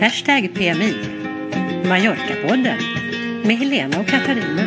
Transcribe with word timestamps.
Hashtag 0.00 0.54
PMI. 0.54 0.94
Mallorca-podden 1.84 2.78
med 3.44 3.56
Helena 3.56 4.00
och 4.00 4.06
Katarina. 4.06 4.66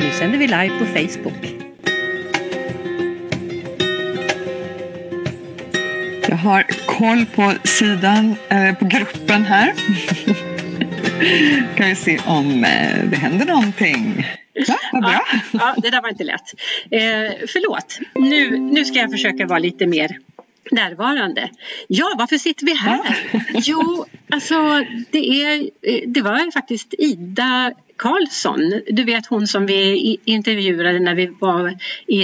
Nu 0.00 0.10
sänder 0.10 0.38
vi 0.38 0.46
live 0.46 0.78
på 0.78 0.84
Facebook. 0.84 1.54
Jag 6.28 6.36
har 6.36 6.62
koll 6.86 7.26
på 7.26 7.52
sidan, 7.64 8.36
eh, 8.48 8.74
på 8.74 8.84
gruppen 8.84 9.44
här. 9.44 9.72
kan 11.76 11.88
vi 11.88 11.94
se 11.94 12.18
om 12.26 12.64
eh, 12.64 13.04
det 13.10 13.16
händer 13.16 13.46
någonting. 13.46 14.26
Ja, 14.52 14.76
vad 14.92 15.02
bra. 15.02 15.24
Ja, 15.32 15.38
ja, 15.52 15.74
det 15.76 15.90
där 15.90 16.02
var 16.02 16.08
inte 16.08 16.24
lätt. 16.24 16.54
Eh, 16.90 17.46
förlåt, 17.48 17.98
nu, 18.14 18.58
nu 18.58 18.84
ska 18.84 18.98
jag 18.98 19.10
försöka 19.10 19.46
vara 19.46 19.58
lite 19.58 19.86
mer 19.86 20.18
närvarande. 20.70 21.50
Ja, 21.88 22.14
varför 22.18 22.36
sitter 22.36 22.66
vi 22.66 22.74
här? 22.74 23.18
Jo, 23.54 24.06
alltså 24.30 24.54
det, 25.10 25.42
är, 25.42 25.70
eh, 25.82 26.00
det 26.06 26.20
var 26.20 26.52
faktiskt 26.52 26.94
Ida 26.98 27.72
Karlsson, 27.96 28.80
du 28.86 29.04
vet 29.04 29.26
hon 29.26 29.46
som 29.46 29.66
vi 29.66 30.18
intervjuade 30.24 31.00
när 31.00 31.14
vi 31.14 31.26
var 31.26 31.78
i, 32.06 32.20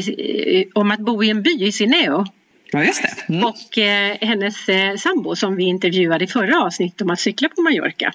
eh, 0.61 0.67
om 0.75 0.91
att 0.91 1.01
bo 1.01 1.25
i 1.25 1.31
en 1.31 1.43
by 1.43 1.65
i 1.65 1.73
Sineo. 1.73 2.25
Ja, 2.73 2.85
just 2.85 3.03
det. 3.03 3.33
Mm. 3.33 3.45
Och 3.45 3.79
eh, 3.79 4.17
hennes 4.21 4.69
eh, 4.69 4.97
sambo 4.97 5.37
som 5.37 5.57
vi 5.57 5.65
intervjuade 5.65 6.25
i 6.25 6.29
förra 6.29 6.63
avsnittet 6.63 7.03
om 7.03 7.11
att 7.11 7.21
cykla 7.21 7.49
på 7.49 7.63
Mallorca. 7.63 8.13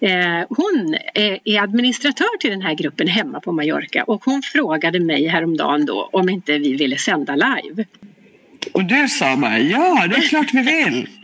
Eh, 0.00 0.44
hon 0.48 0.96
eh, 1.14 1.38
är 1.44 1.62
administratör 1.62 2.38
till 2.38 2.50
den 2.50 2.62
här 2.62 2.74
gruppen 2.74 3.08
hemma 3.08 3.40
på 3.40 3.52
Mallorca 3.52 4.04
och 4.04 4.24
hon 4.24 4.42
frågade 4.42 5.00
mig 5.00 5.26
häromdagen 5.26 5.86
då 5.86 6.08
om 6.12 6.28
inte 6.28 6.58
vi 6.58 6.76
ville 6.76 6.98
sända 6.98 7.34
live. 7.34 7.84
Och 8.76 8.84
du 8.84 9.08
sa 9.08 9.36
bara 9.36 9.58
ja, 9.58 10.06
det 10.10 10.16
är 10.16 10.28
klart 10.28 10.54
vi 10.54 10.62
vill. 10.62 11.08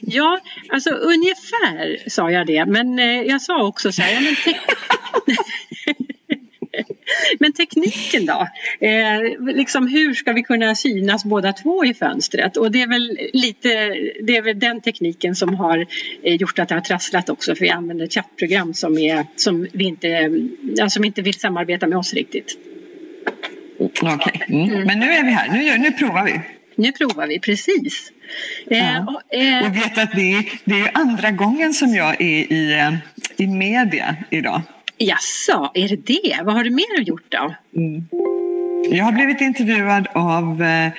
Ja, 0.00 0.40
alltså 0.68 0.90
ungefär 0.90 2.08
sa 2.10 2.30
jag 2.30 2.46
det 2.46 2.66
men 2.66 2.98
eh, 2.98 3.22
jag 3.22 3.42
sa 3.42 3.66
också 3.66 3.92
så 3.92 4.02
här, 4.02 4.14
ja, 4.14 4.20
men, 4.20 4.34
te- 4.34 4.58
men 7.38 7.52
tekniken 7.52 8.26
då? 8.26 8.48
Eh, 8.86 9.20
liksom 9.54 9.88
hur 9.88 10.14
ska 10.14 10.32
vi 10.32 10.42
kunna 10.42 10.74
synas 10.74 11.24
båda 11.24 11.52
två 11.52 11.84
i 11.84 11.94
fönstret? 11.94 12.56
Och 12.56 12.72
det 12.72 12.82
är 12.82 12.88
väl 12.88 13.18
lite, 13.32 13.68
det 14.22 14.36
är 14.36 14.42
väl 14.42 14.58
den 14.58 14.80
tekniken 14.80 15.34
som 15.34 15.54
har 15.54 15.86
eh, 16.22 16.34
gjort 16.34 16.58
att 16.58 16.68
det 16.68 16.74
har 16.74 16.82
trasslat 16.82 17.28
också 17.28 17.54
för 17.54 17.60
vi 17.60 17.70
använder 17.70 18.04
ett 18.04 18.14
chattprogram 18.14 18.74
som, 18.74 18.98
är, 18.98 19.26
som, 19.36 19.66
vi 19.72 19.84
inte, 19.84 20.30
ja, 20.76 20.88
som 20.88 21.04
inte 21.04 21.22
vill 21.22 21.40
samarbeta 21.40 21.86
med 21.86 21.98
oss 21.98 22.14
riktigt. 22.14 22.58
Okej, 23.78 24.42
mm. 24.48 24.84
men 24.86 24.98
nu 24.98 25.06
är 25.06 25.24
vi 25.24 25.30
här. 25.30 25.48
Nu, 25.48 25.78
nu 25.78 25.92
provar 25.92 26.24
vi. 26.24 26.40
Nu 26.76 26.92
provar 26.92 27.26
vi 27.26 27.40
precis. 27.40 28.12
Eh, 28.70 28.78
Ja. 28.78 29.06
och, 29.08 29.34
eh, 29.38 29.62
Jag 29.62 29.70
vet 29.70 29.98
att 29.98 30.12
det 30.12 30.32
är, 30.32 30.44
det 30.64 30.80
är 30.80 30.90
andra 30.94 31.30
gången 31.30 31.74
som 31.74 31.94
jag 31.94 32.20
är 32.20 32.52
i, 32.52 32.72
eh, 32.78 32.94
i 33.36 33.46
media 33.46 34.16
idag. 34.30 34.62
Jaså, 34.98 35.70
är 35.74 35.88
det 35.88 36.06
det? 36.06 36.40
Vad 36.42 36.54
har 36.54 36.64
du 36.64 36.70
mer 36.70 37.00
gjort 37.00 37.26
då? 37.28 37.54
Mm. 37.76 38.08
Jag 38.90 39.04
har 39.04 39.12
blivit 39.12 39.40
intervjuad 39.40 40.08
av 40.12 40.62
eh, 40.62 40.92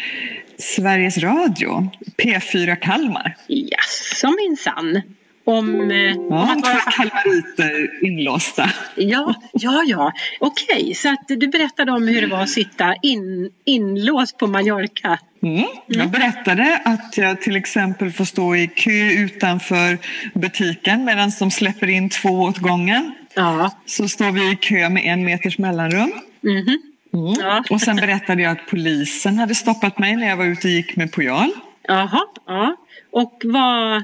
Sveriges 0.57 1.17
Radio, 1.17 1.89
P4 2.23 2.75
Kalmar. 2.75 3.35
Jaså 3.47 4.31
minsann. 4.31 5.01
Om, 5.43 5.91
eh, 5.91 6.17
om 6.17 6.27
Ja, 6.29 6.51
att 6.51 6.61
två 6.61 6.61
vara 6.61 6.75
kalmariter 6.75 8.05
inlåsta. 8.05 8.69
Ja, 8.95 9.35
ja, 9.53 9.83
ja. 9.85 10.11
Okej, 10.39 10.93
så 10.95 11.09
att 11.09 11.27
du 11.27 11.47
berättade 11.47 11.91
om 11.91 12.07
hur 12.07 12.21
det 12.21 12.27
var 12.27 12.41
att 12.41 12.49
sitta 12.49 12.95
in, 13.01 13.51
inlåst 13.65 14.37
på 14.37 14.47
Mallorca. 14.47 15.19
Mm. 15.43 15.65
Jag 15.87 16.09
berättade 16.09 16.81
att 16.85 17.17
jag 17.17 17.41
till 17.41 17.55
exempel 17.55 18.11
får 18.11 18.25
stå 18.25 18.55
i 18.55 18.67
kö 18.67 19.11
utanför 19.11 19.97
butiken 20.33 21.05
medan 21.05 21.31
de 21.39 21.51
släpper 21.51 21.87
in 21.89 22.09
två 22.09 22.29
åt 22.29 22.57
gången. 22.57 23.15
Ja. 23.33 23.71
Så 23.85 24.07
står 24.07 24.31
vi 24.31 24.51
i 24.51 24.55
kö 24.55 24.89
med 24.89 25.03
en 25.05 25.25
meters 25.25 25.57
mellanrum. 25.57 26.11
Mhm. 26.41 26.79
Ja. 27.39 27.63
Och 27.69 27.81
sen 27.81 27.95
berättade 27.95 28.41
jag 28.41 28.51
att 28.51 28.67
polisen 28.69 29.37
hade 29.37 29.55
stoppat 29.55 29.99
mig 29.99 30.15
när 30.15 30.27
jag 30.29 30.37
var 30.37 30.45
ute 30.45 30.67
och 30.67 30.71
gick 30.71 30.95
med 30.95 31.13
Pujol. 31.13 31.51
Jaha, 31.87 32.21
ja. 32.47 32.75
Och 33.11 33.41
vad, 33.45 34.03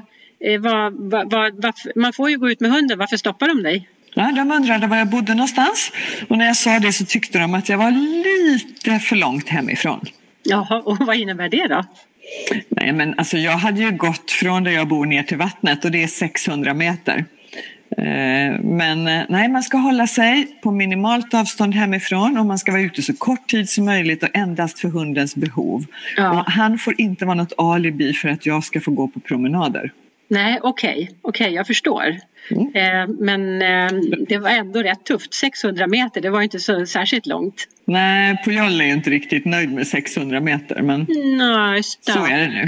vad, 0.60 0.92
vad, 1.10 1.32
varför- 1.62 1.92
man 2.00 2.12
får 2.12 2.30
ju 2.30 2.38
gå 2.38 2.50
ut 2.50 2.60
med 2.60 2.70
hunden, 2.70 2.98
varför 2.98 3.16
stoppar 3.16 3.48
de 3.48 3.62
dig? 3.62 3.88
Ja, 4.14 4.32
de 4.36 4.50
undrade 4.52 4.86
var 4.86 4.96
jag 4.96 5.08
bodde 5.10 5.34
någonstans 5.34 5.92
och 6.28 6.38
när 6.38 6.46
jag 6.46 6.56
sa 6.56 6.78
det 6.78 6.92
så 6.92 7.04
tyckte 7.04 7.38
de 7.38 7.54
att 7.54 7.68
jag 7.68 7.78
var 7.78 7.90
lite 7.90 8.98
för 8.98 9.16
långt 9.16 9.48
hemifrån. 9.48 10.00
Jaha, 10.42 10.82
och 10.84 10.98
vad 10.98 11.16
innebär 11.16 11.48
det 11.48 11.66
då? 11.66 11.84
Nej, 12.68 12.92
men 12.92 13.14
alltså 13.18 13.38
jag 13.38 13.52
hade 13.52 13.80
ju 13.80 13.90
gått 13.90 14.30
från 14.30 14.64
där 14.64 14.70
jag 14.72 14.88
bor 14.88 15.06
ner 15.06 15.22
till 15.22 15.36
vattnet 15.36 15.84
och 15.84 15.90
det 15.90 16.02
är 16.02 16.06
600 16.06 16.74
meter. 16.74 17.24
Eh, 17.98 18.60
Men 18.62 19.06
eh, 19.08 19.22
nej, 19.28 19.48
man 19.48 19.62
ska 19.62 19.76
hålla 19.78 20.06
sig 20.06 20.46
på 20.62 20.70
minimalt 20.70 21.34
avstånd 21.34 21.74
hemifrån 21.74 22.38
och 22.38 22.46
man 22.46 22.58
ska 22.58 22.72
vara 22.72 22.82
ute 22.82 23.02
så 23.02 23.16
kort 23.16 23.46
tid 23.48 23.68
som 23.70 23.84
möjligt 23.84 24.22
och 24.22 24.28
endast 24.34 24.78
för 24.78 24.88
hundens 24.88 25.36
behov. 25.36 25.84
Ja. 26.16 26.44
Han 26.46 26.78
får 26.78 26.94
inte 27.00 27.24
vara 27.24 27.34
något 27.36 27.52
alibi 27.58 28.12
för 28.12 28.28
att 28.28 28.46
jag 28.46 28.64
ska 28.64 28.80
få 28.80 28.90
gå 28.90 29.08
på 29.08 29.20
promenader. 29.20 29.92
Nej, 30.28 30.60
okej, 30.62 31.10
okej, 31.22 31.52
jag 31.54 31.66
förstår. 31.66 32.16
Mm. 32.50 32.74
Eh, 32.74 33.14
men 33.18 33.62
eh, 33.62 34.00
det 34.28 34.38
var 34.38 34.50
ändå 34.50 34.82
rätt 34.82 35.04
tufft, 35.04 35.34
600 35.34 35.86
meter, 35.86 36.20
det 36.20 36.30
var 36.30 36.42
inte 36.42 36.58
så 36.58 36.86
särskilt 36.86 37.26
långt. 37.26 37.68
Nej, 37.88 38.42
Pujol 38.44 38.80
är 38.80 38.84
ju 38.84 38.92
inte 38.92 39.10
riktigt 39.10 39.44
nöjd 39.44 39.72
med 39.72 39.86
600 39.86 40.40
meter 40.40 40.82
men 40.82 41.06
Nej, 41.38 41.82
Så 41.82 42.26
är 42.26 42.38
det 42.38 42.48
nu. 42.48 42.64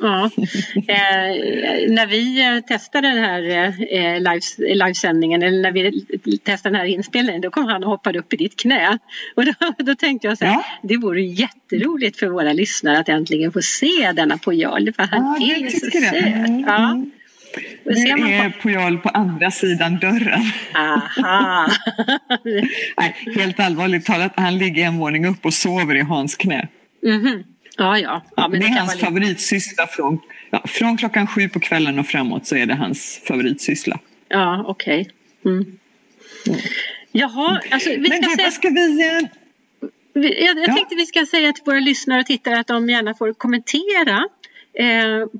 Ja. 0.00 0.30
Eh, 0.76 1.90
när 1.92 2.06
vi 2.06 2.46
eh, 2.46 2.60
testade 2.60 3.08
den 3.08 3.18
här 3.18 3.42
eh, 3.90 4.20
lives, 4.20 4.58
livesändningen 4.58 5.42
eller 5.42 5.62
när 5.62 5.72
vi 5.72 6.38
testade 6.38 6.74
den 6.74 6.80
här 6.80 6.86
inspelningen 6.86 7.40
då 7.40 7.50
kom 7.50 7.64
han 7.64 7.84
och 7.84 7.90
hoppade 7.90 8.18
upp 8.18 8.32
i 8.32 8.36
ditt 8.36 8.56
knä. 8.60 8.98
Och 9.36 9.44
då, 9.44 9.52
då 9.78 9.94
tänkte 9.94 10.26
jag 10.26 10.38
så 10.38 10.44
här, 10.44 10.52
Ja. 10.52 10.64
det 10.82 10.96
vore 10.96 11.22
jätteroligt 11.22 12.18
för 12.18 12.26
våra 12.26 12.52
lyssnare 12.52 12.98
att 12.98 13.08
äntligen 13.08 13.52
få 13.52 13.62
se 13.62 14.12
denna 14.14 14.38
Pujol 14.38 14.92
för 14.92 15.02
han 15.02 15.36
Ja, 15.40 15.54
är 15.54 15.62
jag 15.62 15.72
så 15.72 15.90
söt. 15.90 16.12
Mm, 16.12 16.60
Ja. 16.60 16.90
mm. 16.90 17.10
Nu 17.84 18.34
är. 18.34 18.50
Pujol 18.62 18.98
på 18.98 19.08
andra 19.08 19.50
sidan 19.50 19.98
dörren. 19.98 20.42
Aha! 20.74 21.70
Nej, 22.96 23.16
helt 23.36 23.60
allvarligt 23.60 24.06
talat, 24.06 24.32
han 24.36 24.58
ligger 24.58 24.84
en 24.86 24.98
våning 24.98 25.26
upp 25.26 25.44
och 25.46 25.54
sover 25.54 25.94
i 25.94 26.00
Hans 26.00 26.36
knä. 26.36 26.68
Mhm. 27.02 27.44
Ja, 27.76 27.98
ja. 27.98 28.22
ja 28.36 28.48
men 28.48 28.60
det 28.60 28.66
är 28.66 28.70
hans 28.70 29.00
favoritsyssla 29.00 29.86
från, 29.86 30.18
ja, 30.50 30.62
från 30.66 30.96
klockan 30.96 31.26
sju 31.26 31.48
på 31.48 31.60
kvällen 31.60 31.98
och 31.98 32.06
framåt 32.06 32.46
så 32.46 32.56
är 32.56 32.66
det 32.66 32.74
hans 32.74 33.20
favoritsyssla. 33.28 33.98
Ja, 34.28 34.64
okej. 34.66 35.10
Mm. 35.44 35.64
Jaha, 37.12 37.60
alltså 37.70 37.90
vi 37.90 37.98
Men 37.98 38.22
ska 38.22 38.30
du, 38.30 38.36
säga... 38.36 38.50
ska 38.50 38.68
vi... 38.68 39.08
eh, 39.08 39.28
Vi- 40.14 40.44
Jag, 40.46 40.58
jag 40.58 40.68
Ja. 40.68 40.74
tänkte 40.74 40.94
vi 40.94 41.06
ska 41.06 41.26
säga 41.26 41.52
till 41.52 41.64
våra 41.66 41.78
lyssnare 41.80 42.20
och 42.20 42.26
tittare 42.26 42.58
att 42.60 42.66
de 42.66 42.88
gärna 42.88 43.14
får 43.14 43.32
kommentera 43.32 44.24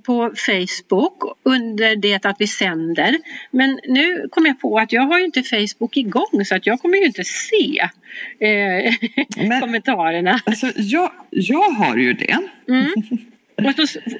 på 0.06 0.32
Facebook 0.36 1.38
under 1.42 1.96
det 1.96 2.26
att 2.26 2.36
vi 2.38 2.46
sänder. 2.46 3.16
Men 3.50 3.80
nu 3.88 4.28
kom 4.30 4.46
jag 4.46 4.60
på 4.60 4.78
att 4.78 4.92
jag 4.92 5.02
har 5.02 5.18
ju 5.18 5.24
inte 5.24 5.42
Facebook 5.42 5.96
igång 5.96 6.44
så 6.44 6.56
att 6.56 6.66
jag 6.66 6.80
kommer 6.80 6.96
ju 6.98 7.04
inte 7.06 7.24
se 7.24 7.80
eh, 8.40 8.94
Men- 9.48 9.60
kommentarerna. 9.60 10.40
Alltså, 10.44 10.72
jag, 10.76 11.10
jag 11.30 11.70
har 11.70 11.96
ju 11.96 12.12
det. 12.12 12.38
Mm. 12.68 12.92
Och 13.58 13.64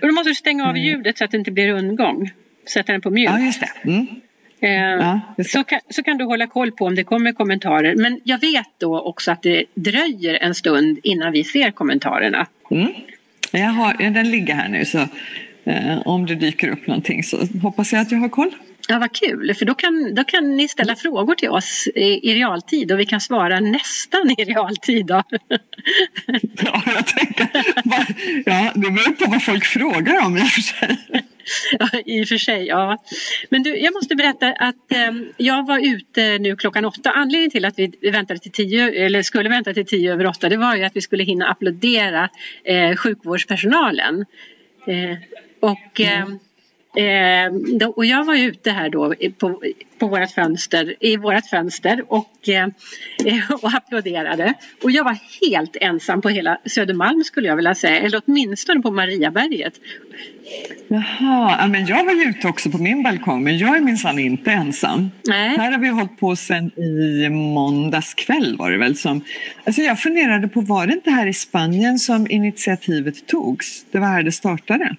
och 0.02 0.08
då 0.08 0.12
måste 0.12 0.30
du 0.30 0.34
stänga 0.34 0.66
av 0.68 0.76
ljudet 0.76 1.18
så 1.18 1.24
att 1.24 1.30
det 1.30 1.36
inte 1.36 1.50
blir 1.50 1.68
rundgång. 1.68 2.30
Sätta 2.68 2.92
den 2.92 3.00
på 3.00 3.10
mute. 3.10 3.32
Ja, 3.32 3.38
just 3.38 3.60
det. 3.60 3.90
Mm. 3.90 4.06
Eh, 4.60 4.70
Ja, 4.70 5.20
så, 5.44 5.64
kan, 5.64 5.80
så 5.90 6.02
kan 6.02 6.18
du 6.18 6.24
hålla 6.24 6.46
koll 6.46 6.72
på 6.72 6.84
om 6.84 6.94
det 6.94 7.04
kommer 7.04 7.32
kommentarer. 7.32 7.94
Men 7.96 8.20
jag 8.24 8.40
vet 8.40 8.68
då 8.78 9.00
också 9.00 9.30
att 9.30 9.42
det 9.42 9.64
dröjer 9.74 10.34
en 10.34 10.54
stund 10.54 10.98
innan 11.02 11.32
vi 11.32 11.44
ser 11.44 11.70
kommentarerna. 11.70 12.46
Mm. 12.70 12.92
Jag 13.52 13.68
har, 13.68 14.10
den 14.10 14.30
ligger 14.30 14.54
här 14.54 14.68
nu 14.68 14.84
så 14.84 14.98
eh, 15.64 15.98
om 16.04 16.26
det 16.26 16.34
dyker 16.34 16.68
upp 16.68 16.86
någonting 16.86 17.22
så 17.22 17.38
hoppas 17.62 17.92
jag 17.92 18.00
att 18.00 18.12
jag 18.12 18.18
har 18.18 18.28
koll. 18.28 18.50
Ja, 18.90 18.98
vad 18.98 19.12
kul, 19.12 19.54
för 19.54 19.64
då 19.64 19.74
kan, 19.74 20.14
då 20.14 20.24
kan 20.24 20.56
ni 20.56 20.68
ställa 20.68 20.96
frågor 20.96 21.34
till 21.34 21.48
oss 21.48 21.88
i, 21.94 22.30
i 22.30 22.34
realtid 22.34 22.92
och 22.92 23.00
vi 23.00 23.06
kan 23.06 23.20
svara 23.20 23.60
nästan 23.60 24.30
i 24.30 24.44
realtid. 24.44 25.06
Då. 25.06 25.22
Ja, 26.64 26.82
jag 26.86 27.06
tänker, 27.06 27.48
ja, 28.46 28.72
det 28.74 28.80
beror 28.80 29.12
på 29.12 29.30
vad 29.30 29.42
folk 29.42 29.64
frågar 29.64 30.26
om 30.26 30.36
i 30.36 30.42
och 30.42 30.46
för 30.46 30.60
sig. 30.60 30.98
Ja, 31.78 31.88
I 32.06 32.24
och 32.24 32.28
för 32.28 32.38
sig, 32.38 32.66
ja. 32.66 32.98
Men 33.50 33.62
du, 33.62 33.76
jag 33.76 33.94
måste 33.94 34.14
berätta 34.14 34.52
att 34.52 34.92
eh, 34.92 35.12
jag 35.36 35.66
var 35.66 35.78
ute 35.94 36.38
nu 36.38 36.56
klockan 36.56 36.84
åtta. 36.84 37.10
Anledningen 37.10 37.50
till 37.50 37.64
att 37.64 37.78
vi 37.78 38.10
väntade 38.10 38.40
till 38.40 38.52
tio, 38.52 39.04
eller 39.06 39.22
skulle 39.22 39.48
vänta 39.48 39.74
till 39.74 39.86
tio 39.86 40.12
över 40.12 40.26
åtta, 40.26 40.48
det 40.48 40.56
var 40.56 40.76
ju 40.76 40.84
att 40.84 40.96
vi 40.96 41.00
skulle 41.00 41.24
hinna 41.24 41.48
applådera 41.48 42.28
eh, 42.64 42.96
sjukvårdspersonalen. 42.96 44.24
Eh, 44.86 45.16
och 45.60 46.00
eh, 46.00 46.26
Eh, 46.96 47.52
då, 47.78 47.86
och 47.86 48.04
jag 48.04 48.24
var 48.24 48.36
ute 48.36 48.70
här 48.70 48.90
då 48.90 49.14
på, 49.38 49.62
på 49.98 50.06
vårat 50.06 50.32
fönster, 50.32 50.94
i 51.00 51.16
vårt 51.16 51.46
fönster 51.46 52.04
och, 52.08 52.48
eh, 52.48 52.68
och 53.62 53.74
applåderade. 53.74 54.54
Och 54.82 54.90
jag 54.90 55.04
var 55.04 55.18
helt 55.50 55.76
ensam 55.80 56.20
på 56.20 56.28
hela 56.28 56.58
Södermalm 56.64 57.24
skulle 57.24 57.48
jag 57.48 57.56
vilja 57.56 57.74
säga, 57.74 58.00
eller 58.00 58.22
åtminstone 58.26 58.80
på 58.80 58.90
Mariaberget. 58.90 59.74
Jaha, 60.88 61.66
men 61.66 61.86
jag 61.86 62.04
var 62.04 62.12
ju 62.12 62.22
ute 62.22 62.48
också 62.48 62.70
på 62.70 62.78
min 62.78 63.02
balkong 63.02 63.44
men 63.44 63.58
jag 63.58 63.76
är 63.76 63.80
minsann 63.80 64.18
inte 64.18 64.50
ensam. 64.50 65.10
Nej. 65.24 65.56
Här 65.56 65.72
har 65.72 65.78
vi 65.78 65.88
hållit 65.88 66.20
på 66.20 66.36
sedan 66.36 66.70
i 66.78 67.28
måndags 67.28 68.14
kväll 68.14 68.56
var 68.58 68.70
det 68.70 68.78
väl 68.78 68.96
som... 68.96 69.24
Alltså 69.64 69.82
jag 69.82 70.00
funderade 70.00 70.48
på, 70.48 70.60
var 70.60 70.86
det 70.86 70.92
inte 70.92 71.10
här 71.10 71.26
i 71.26 71.32
Spanien 71.32 71.98
som 71.98 72.30
initiativet 72.30 73.26
togs? 73.26 73.84
Det 73.90 73.98
var 73.98 74.06
här 74.06 74.22
det 74.22 74.32
startade. 74.32 74.96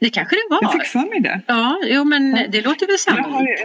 Det 0.00 0.10
kanske 0.10 0.36
det 0.36 0.46
var. 0.50 0.58
Jag 0.62 0.72
fick 0.72 0.84
för 0.84 1.10
mig 1.10 1.20
det. 1.20 1.40
Ja, 1.46 1.78
jo, 1.82 2.04
men 2.04 2.32
det 2.32 2.60
låter 2.60 2.86
väl 2.86 2.96
Jag 3.06 3.12
har, 3.12 3.22
sannolikt. 3.22 3.62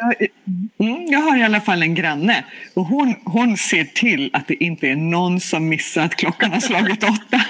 jag, 0.78 0.88
mm, 0.88 1.06
jag 1.08 1.20
har 1.20 1.38
i 1.38 1.44
alla 1.44 1.62
fall 1.62 1.82
en 1.82 1.96
granne 1.96 2.44
och 2.74 2.86
hon, 2.86 3.16
hon 3.24 3.58
ser 3.58 3.84
till 3.84 4.30
att 4.34 4.48
det 4.48 4.64
inte 4.64 4.88
är 4.88 4.96
någon 4.96 5.40
som 5.40 5.70
missar 5.70 6.02
att 6.02 6.16
klockan 6.16 6.52
har 6.52 6.60
slagit 6.60 7.04
åtta. 7.04 7.42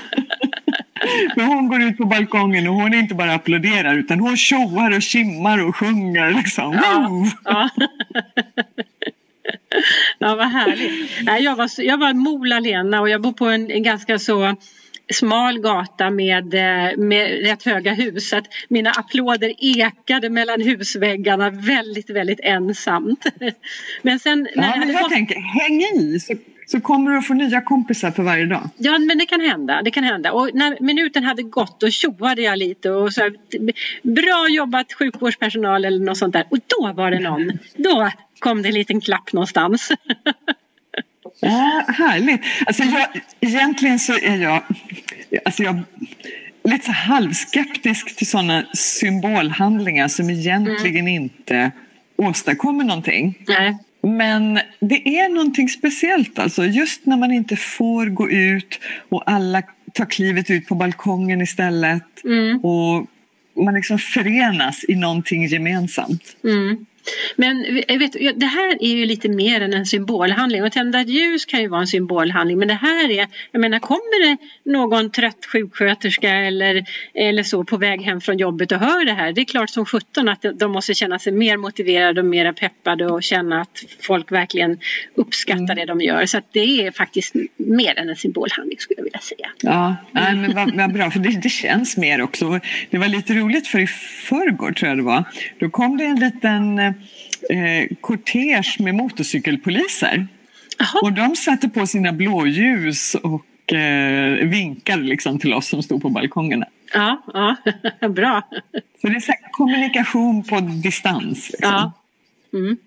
Men 1.35 1.45
hon 1.45 1.67
går 1.67 1.81
ut 1.81 1.97
på 1.97 2.05
balkongen 2.05 2.67
och 2.67 2.73
hon 2.73 2.93
inte 2.93 3.15
bara 3.15 3.33
applåderar 3.33 3.95
utan 3.95 4.19
hon 4.19 4.37
tjoar 4.37 4.95
och 4.95 5.01
kimmar 5.01 5.67
och 5.67 5.75
sjunger. 5.75 6.31
Liksom. 6.31 6.79
Ja. 7.43 7.69
ja, 10.19 10.35
vad 10.35 10.47
härligt. 10.51 11.09
Nej, 11.23 11.43
jag, 11.43 11.55
var, 11.55 11.69
jag 11.77 11.97
var 11.97 12.13
Mola-Lena 12.13 13.01
och 13.01 13.09
jag 13.09 13.21
bor 13.21 13.33
på 13.33 13.45
en, 13.45 13.71
en 13.71 13.83
ganska 13.83 14.19
så 14.19 14.55
smal 15.13 15.59
gata 15.59 16.09
med, 16.09 16.53
eh, 16.53 16.97
med 16.97 17.45
rätt 17.45 17.63
höga 17.63 17.93
hus. 17.93 18.29
Så 18.29 18.37
att 18.37 18.45
mina 18.67 18.91
applåder 18.91 19.53
ekade 19.57 20.29
mellan 20.29 20.61
husväggarna 20.61 21.49
väldigt, 21.49 22.09
väldigt 22.09 22.39
ensamt. 22.43 23.25
Men 24.01 24.19
sen 24.19 24.47
när 24.55 24.67
Ja, 24.67 24.73
det 24.73 24.79
men 24.79 24.89
jag 24.89 25.01
gått 25.01 25.11
tänker, 25.11 25.35
häng 25.35 25.81
i 25.81 26.19
så, 26.19 26.33
så 26.67 26.81
kommer 26.81 27.11
du 27.11 27.17
att 27.17 27.27
få 27.27 27.33
nya 27.33 27.61
kompisar 27.61 28.11
för 28.11 28.23
varje 28.23 28.45
dag. 28.45 28.69
Ja, 28.77 28.99
men 28.99 29.17
det 29.17 29.25
kan 29.25 29.41
hända. 29.41 29.81
Det 29.81 29.91
kan 29.91 30.03
hända. 30.03 30.31
Och 30.31 30.49
när 30.53 30.77
minuten 30.79 31.23
hade 31.23 31.43
gått 31.43 31.79
då 31.79 31.89
tjoade 31.89 32.41
jag 32.41 32.57
lite 32.57 32.91
och 32.91 33.13
så 33.13 33.21
här, 33.21 33.33
bra 34.01 34.47
jobbat 34.49 34.93
sjukvårdspersonal 34.93 35.85
eller 35.85 35.99
något 35.99 36.17
sånt 36.17 36.33
där. 36.33 36.45
Och 36.49 36.57
då 36.67 36.93
var 36.93 37.11
det 37.11 37.19
någon. 37.19 37.51
Då 37.75 38.11
kom 38.39 38.61
det 38.61 38.69
en 38.69 38.73
liten 38.73 39.01
klapp 39.01 39.33
någonstans. 39.33 39.91
Ja, 41.39 41.85
härligt. 41.87 42.41
Alltså 42.65 42.83
jag, 42.83 43.07
egentligen 43.41 43.99
så 43.99 44.13
är 44.13 44.37
jag, 44.37 44.63
alltså 45.45 45.63
jag 45.63 45.81
lite 46.63 46.85
så 46.85 46.91
halvskeptisk 46.91 48.15
till 48.15 48.27
sådana 48.27 48.65
symbolhandlingar 48.73 50.07
som 50.07 50.29
egentligen 50.29 51.07
inte 51.07 51.71
åstadkommer 52.17 52.83
någonting. 52.83 53.43
Nej. 53.47 53.77
Men 54.01 54.59
det 54.79 55.19
är 55.19 55.29
någonting 55.29 55.69
speciellt 55.69 56.39
alltså. 56.39 56.65
Just 56.65 57.05
när 57.05 57.17
man 57.17 57.31
inte 57.31 57.55
får 57.55 58.05
gå 58.05 58.29
ut 58.29 58.79
och 59.09 59.23
alla 59.31 59.61
tar 59.93 60.05
klivet 60.05 60.49
ut 60.49 60.67
på 60.67 60.75
balkongen 60.75 61.41
istället 61.41 62.03
Mm. 62.23 62.59
och 62.59 63.07
man 63.63 63.73
liksom 63.73 63.99
förenas 63.99 64.85
i 64.87 64.95
någonting 64.95 65.45
gemensamt. 65.45 66.35
Mm. 66.43 66.85
Men 67.35 67.83
jag 67.87 67.99
vet, 67.99 68.13
det 68.39 68.45
här 68.45 68.77
är 68.79 68.95
ju 68.95 69.05
lite 69.05 69.29
mer 69.29 69.61
än 69.61 69.73
en 69.73 69.85
symbolhandling. 69.85 70.63
Och 70.63 70.71
tända 70.71 71.01
ett 71.01 71.09
ljus 71.09 71.45
kan 71.45 71.61
ju 71.61 71.67
vara 71.67 71.81
en 71.81 71.87
symbolhandling. 71.87 72.59
Men 72.59 72.67
det 72.67 72.73
här 72.73 73.11
är, 73.11 73.27
jag 73.51 73.61
menar 73.61 73.79
kommer 73.79 74.29
det 74.29 74.37
någon 74.71 75.11
trött 75.11 75.45
sjuksköterska 75.51 76.29
eller, 76.29 76.85
eller 77.13 77.43
så 77.43 77.63
på 77.63 77.77
väg 77.77 78.01
hem 78.01 78.21
från 78.21 78.37
jobbet 78.37 78.71
och 78.71 78.79
hör 78.79 79.05
det 79.05 79.13
här. 79.13 79.31
Det 79.33 79.41
är 79.41 79.45
klart 79.45 79.69
som 79.69 79.85
sjutton 79.85 80.29
att 80.29 80.45
de 80.55 80.71
måste 80.71 80.93
känna 80.93 81.19
sig 81.19 81.33
mer 81.33 81.57
motiverade 81.57 82.21
och 82.21 82.27
mer 82.27 82.51
peppade 82.53 83.05
och 83.05 83.23
känna 83.23 83.61
att 83.61 83.83
folk 84.01 84.31
verkligen 84.31 84.79
uppskattar 85.15 85.75
det 85.75 85.85
de 85.85 86.01
gör. 86.01 86.25
Så 86.25 86.37
att 86.37 86.47
det 86.51 86.85
är 86.85 86.91
faktiskt 86.91 87.35
mer 87.57 87.99
än 87.99 88.09
en 88.09 88.15
symbolhandling 88.15 88.79
skulle 88.79 88.97
jag 88.97 89.03
vilja 89.03 89.19
säga. 89.19 89.49
Ja, 89.61 89.95
nej, 90.11 90.35
men 90.35 90.55
vad, 90.55 90.75
vad 90.75 90.93
bra, 90.93 91.11
för 91.11 91.19
det, 91.19 91.41
det 91.41 91.49
känns 91.49 91.97
mer 91.97 92.21
också. 92.21 92.59
Det 92.89 92.97
var 92.97 93.07
lite 93.07 93.33
roligt 93.33 93.67
för 93.67 93.79
i 93.79 93.87
förrgår 93.87 94.71
tror 94.71 94.89
jag 94.89 94.97
det 94.97 95.03
var. 95.03 95.23
Då 95.59 95.69
kom 95.69 95.97
det 95.97 96.05
en 96.05 96.19
liten 96.19 96.79
eh, 96.79 96.91
eh, 97.49 97.97
kortege 98.01 98.75
med 98.79 98.95
motorcykelpoliser. 98.95 100.27
Jaha, 100.77 100.99
Och 101.01 101.13
de 101.13 101.35
satte 101.35 101.69
på 101.69 101.87
sina 101.87 102.13
blåljus 102.13 103.15
och 103.15 103.73
eh, 103.73 104.47
vinkade 104.47 105.03
liksom 105.03 105.39
till 105.39 105.53
oss 105.53 105.67
som 105.67 105.83
stod 105.83 106.01
på 106.01 106.09
balkongerna. 106.09 106.65
ja, 106.93 107.23
ja, 107.99 108.09
bra. 108.09 108.41
Så 109.01 109.07
det 109.07 109.15
är 109.15 109.19
så 109.19 109.33
kommunikation 109.51 110.43
på 110.43 110.59
distans. 110.59 111.49
Liksom. 111.49 111.71
Ja. 111.71 111.93
Mm. 112.53 112.77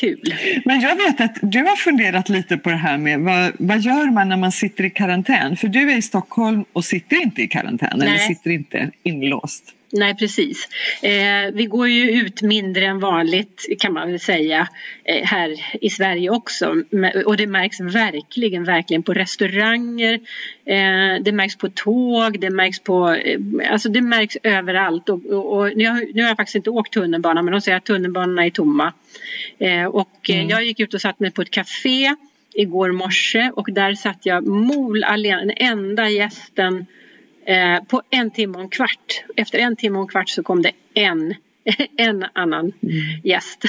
Kul. 0.00 0.34
Men 0.64 0.80
jag 0.80 0.96
vet 0.96 1.20
att 1.20 1.38
du 1.42 1.58
har 1.58 1.76
funderat 1.76 2.28
lite 2.28 2.56
på 2.56 2.70
det 2.70 2.76
här 2.76 2.98
med 2.98 3.20
vad, 3.20 3.52
vad 3.58 3.80
gör 3.80 4.10
man 4.10 4.28
när 4.28 4.36
man 4.36 4.52
sitter 4.52 4.84
i 4.84 4.90
karantän? 4.90 5.56
För 5.56 5.68
du 5.68 5.92
är 5.92 5.96
i 5.96 6.02
Stockholm 6.02 6.64
och 6.72 6.84
sitter 6.84 7.22
inte 7.22 7.42
i 7.42 7.48
karantän 7.48 7.92
eller 7.92 8.12
Nej. 8.12 8.28
sitter 8.28 8.50
inte 8.50 8.90
inlåst. 9.02 9.72
Nej 9.92 10.16
precis. 10.16 10.68
Eh, 11.02 11.52
vi 11.52 11.64
går 11.64 11.88
ju 11.88 12.10
ut 12.10 12.42
mindre 12.42 12.86
än 12.86 13.00
vanligt 13.00 13.66
kan 13.78 13.92
man 13.92 14.10
väl 14.10 14.20
säga 14.20 14.68
eh, 15.04 15.24
här 15.24 15.56
i 15.80 15.90
Sverige 15.90 16.30
också. 16.30 16.74
Och 17.26 17.36
det 17.36 17.46
märks 17.46 17.80
verkligen, 17.80 18.64
verkligen 18.64 19.02
på 19.02 19.14
restauranger. 19.14 20.14
Eh, 20.64 21.22
det 21.22 21.32
märks 21.32 21.56
på 21.56 21.68
tåg, 21.68 22.40
det 22.40 22.50
märks 22.50 22.80
på, 22.80 23.10
eh, 23.10 23.38
alltså 23.70 23.88
det 23.88 24.00
märks 24.00 24.36
överallt. 24.42 25.08
Och, 25.08 25.26
och, 25.26 25.58
och 25.58 25.76
nu, 25.76 25.86
har, 25.86 26.14
nu 26.14 26.22
har 26.22 26.28
jag 26.28 26.36
faktiskt 26.36 26.56
inte 26.56 26.70
åkt 26.70 26.92
tunnelbana 26.92 27.42
men 27.42 27.52
de 27.52 27.60
säger 27.60 27.78
att 27.78 27.84
tunnelbanorna 27.84 28.46
är 28.46 28.50
tomma. 28.50 28.92
Eh, 29.58 29.84
och 29.84 30.30
eh, 30.30 30.36
Mm. 30.36 30.48
jag 30.48 30.64
gick 30.64 30.80
ut 30.80 30.94
och 30.94 31.00
satt 31.00 31.20
mig 31.20 31.30
på 31.30 31.42
ett 31.42 31.50
café 31.50 32.14
igår 32.54 32.92
morse 32.92 33.50
och 33.54 33.68
där 33.72 33.94
satt 33.94 34.26
jag 34.26 34.46
mol 34.46 35.04
alena, 35.04 35.40
den 35.40 35.52
enda 35.56 36.08
gästen 36.08 36.86
Eh, 37.46 37.84
på 37.84 38.02
en 38.10 38.30
timme 38.30 38.54
och 38.54 38.62
en 38.62 38.68
kvart. 38.68 39.24
Efter 39.36 39.58
en 39.58 39.76
timme 39.76 39.98
och 39.98 40.02
en 40.02 40.08
kvart 40.08 40.28
så 40.28 40.42
kom 40.42 40.62
det 40.62 40.72
en, 40.94 41.34
en 41.96 42.26
annan 42.32 42.72
gäst. 43.24 43.64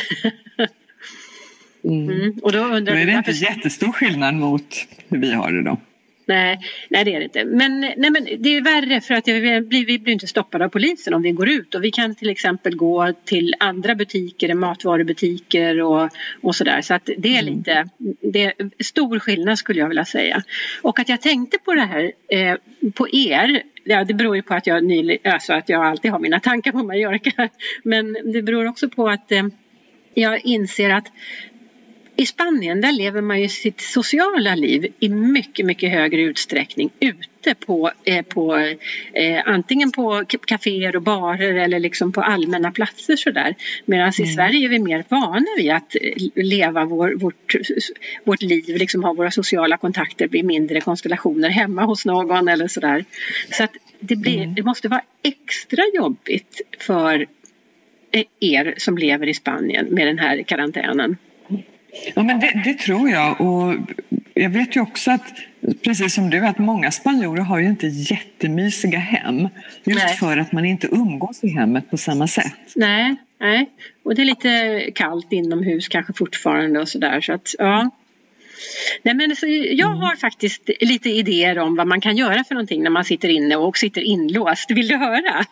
Mm. 1.83 2.09
Mm. 2.09 2.39
Och 2.41 2.51
då 2.51 2.59
undrar 2.59 2.95
är 2.95 2.99
du 2.99 3.05
det 3.05 3.17
inte 3.17 3.31
jättestor 3.31 3.91
skillnad 3.91 4.33
mot 4.33 4.87
hur 5.07 5.17
vi 5.17 5.33
har 5.33 5.51
det 5.51 5.63
då. 5.63 5.77
Nej, 6.27 6.59
nej, 6.89 7.05
det 7.05 7.13
är 7.13 7.19
det 7.19 7.23
inte. 7.23 7.45
Men, 7.45 7.79
nej, 7.79 8.11
men 8.11 8.27
det 8.39 8.49
är 8.49 8.61
värre 8.61 9.01
för 9.01 9.13
att 9.13 9.27
vi 9.27 9.61
blir, 9.61 9.85
vi 9.85 9.99
blir 9.99 10.13
inte 10.13 10.27
stoppade 10.27 10.65
av 10.65 10.69
polisen 10.69 11.13
om 11.13 11.21
vi 11.21 11.31
går 11.31 11.49
ut. 11.49 11.75
Och 11.75 11.83
vi 11.83 11.91
kan 11.91 12.15
till 12.15 12.29
exempel 12.29 12.75
gå 12.75 13.13
till 13.25 13.55
andra 13.59 13.95
butiker, 13.95 14.53
matvarubutiker 14.53 15.81
och, 15.81 16.09
och 16.41 16.55
sådär. 16.55 16.81
Så 16.81 16.93
att 16.93 17.09
det 17.17 17.37
är 17.37 17.41
lite 17.41 17.89
det 18.21 18.43
är 18.43 18.83
stor 18.83 19.19
skillnad 19.19 19.57
skulle 19.57 19.79
jag 19.79 19.87
vilja 19.87 20.05
säga. 20.05 20.43
Och 20.81 20.99
att 20.99 21.09
jag 21.09 21.21
tänkte 21.21 21.57
på 21.57 21.73
det 21.73 21.81
här 21.81 22.11
eh, 22.27 22.55
på 22.93 23.09
er. 23.09 23.63
Ja, 23.83 24.03
det 24.03 24.13
beror 24.13 24.35
ju 24.35 24.41
på 24.41 24.53
att 24.53 24.67
jag, 24.67 24.83
nylig, 24.83 25.27
alltså 25.27 25.53
att 25.53 25.69
jag 25.69 25.85
alltid 25.85 26.11
har 26.11 26.19
mina 26.19 26.39
tankar 26.39 26.71
på 26.71 26.83
Mallorca. 26.83 27.49
Men 27.83 28.17
det 28.33 28.41
beror 28.41 28.67
också 28.67 28.89
på 28.89 29.09
att 29.09 29.31
eh, 29.31 29.43
jag 30.13 30.45
inser 30.45 30.89
att 30.89 31.11
i 32.19 32.25
Spanien 32.25 32.81
där 32.81 32.91
lever 32.91 33.21
man 33.21 33.41
ju 33.41 33.49
sitt 33.49 33.81
sociala 33.81 34.55
liv 34.55 34.93
i 34.99 35.09
mycket, 35.09 35.65
mycket 35.65 35.91
högre 35.91 36.21
utsträckning 36.21 36.89
ute 36.99 37.55
på, 37.65 37.91
eh, 38.03 38.25
på 38.25 38.57
eh, 39.13 39.41
antingen 39.45 39.91
på 39.91 40.23
kaféer 40.45 40.95
och 40.95 41.01
barer 41.01 41.53
eller 41.53 41.79
liksom 41.79 42.11
på 42.11 42.21
allmänna 42.21 42.71
platser 42.71 43.15
sådär. 43.15 43.55
Medan 43.85 44.09
i 44.09 44.25
Sverige 44.27 44.67
är 44.67 44.69
vi 44.69 44.79
mer 44.79 45.03
vana 45.09 45.45
vid 45.57 45.71
att 45.71 45.95
eh, 45.95 46.43
leva 46.43 46.85
vår, 46.85 47.13
vårt, 47.15 47.55
vårt 48.23 48.41
liv, 48.41 48.77
liksom 48.77 49.03
ha 49.03 49.13
våra 49.13 49.31
sociala 49.31 49.77
kontakter 49.77 50.35
i 50.35 50.43
mindre 50.43 50.81
konstellationer 50.81 51.49
hemma 51.49 51.83
hos 51.83 52.05
någon 52.05 52.47
eller 52.47 52.67
sådär. 52.67 53.05
Så 53.51 53.63
att 53.63 53.73
det, 53.99 54.15
blir, 54.15 54.45
det 54.45 54.63
måste 54.63 54.87
vara 54.87 55.01
extra 55.23 55.83
jobbigt 55.93 56.61
för 56.79 57.27
eh, 58.11 58.23
er 58.39 58.73
som 58.77 58.97
lever 58.97 59.27
i 59.27 59.33
Spanien 59.33 59.85
med 59.85 60.07
den 60.07 60.19
här 60.19 60.43
karantänen. 60.43 61.17
Ja, 62.15 62.23
men 62.23 62.39
det, 62.39 62.61
det 62.63 62.73
tror 62.73 63.09
jag. 63.09 63.41
Och 63.41 63.75
jag 64.33 64.49
vet 64.49 64.75
ju 64.75 64.81
också 64.81 65.11
att, 65.11 65.33
precis 65.83 66.13
som 66.13 66.29
du, 66.29 66.47
att 66.47 66.57
många 66.57 66.91
spanjorer 66.91 67.41
har 67.41 67.59
ju 67.59 67.65
inte 67.67 67.87
jättemysiga 67.87 68.99
hem. 68.99 69.49
Just 69.83 70.05
Nej. 70.05 70.15
för 70.15 70.37
att 70.37 70.51
man 70.51 70.65
inte 70.65 70.87
umgås 70.87 71.43
i 71.43 71.49
hemmet 71.49 71.89
på 71.89 71.97
samma 71.97 72.27
sätt. 72.27 72.73
Nej, 72.75 73.15
nej. 73.39 73.69
Och 74.03 74.15
det 74.15 74.21
är 74.21 74.25
lite 74.25 74.81
kallt 74.95 75.33
inomhus 75.33 75.87
kanske 75.87 76.13
fortfarande 76.13 76.79
och 76.79 76.89
sådär 76.89 77.21
så 77.21 77.33
att 77.33 77.55
ja. 77.57 77.89
Nej 79.03 79.13
men 79.13 79.35
så 79.35 79.45
jag 79.71 79.87
har 79.87 80.15
faktiskt 80.15 80.69
lite 80.79 81.09
idéer 81.09 81.59
om 81.59 81.75
vad 81.75 81.87
man 81.87 82.01
kan 82.01 82.17
göra 82.17 82.43
för 82.43 82.55
någonting 82.55 82.83
när 82.83 82.89
man 82.89 83.05
sitter 83.05 83.29
inne 83.29 83.55
och 83.55 83.77
sitter 83.77 84.01
inlåst. 84.01 84.71
Vill 84.71 84.87
du 84.87 84.95
höra? 84.95 85.45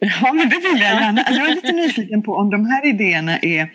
Ja, 0.00 0.32
men 0.32 0.48
det 0.48 0.56
vill 0.56 0.80
jag 0.80 1.00
gärna. 1.00 1.24
Jag 1.30 1.50
är 1.50 1.54
lite 1.54 1.72
nyfiken 1.72 2.22
på 2.22 2.34
om 2.34 2.50
de 2.50 2.66
här 2.66 2.86
idéerna 2.86 3.38
är, 3.38 3.72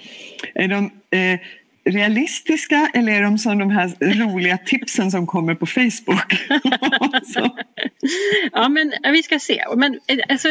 är 0.53 0.67
de 0.67 0.91
eh, 1.17 1.39
realistiska 1.83 2.91
eller 2.93 3.11
är 3.11 3.21
de 3.21 3.37
som 3.37 3.59
de 3.59 3.69
här 3.69 3.91
roliga 4.01 4.57
tipsen 4.57 5.11
som 5.11 5.27
kommer 5.27 5.55
på 5.55 5.65
Facebook? 5.65 6.47
ja 8.51 8.69
men 8.69 8.93
vi 9.03 9.23
ska 9.23 9.39
se. 9.39 9.63
Men, 9.75 9.99
eh, 10.07 10.17
alltså, 10.29 10.47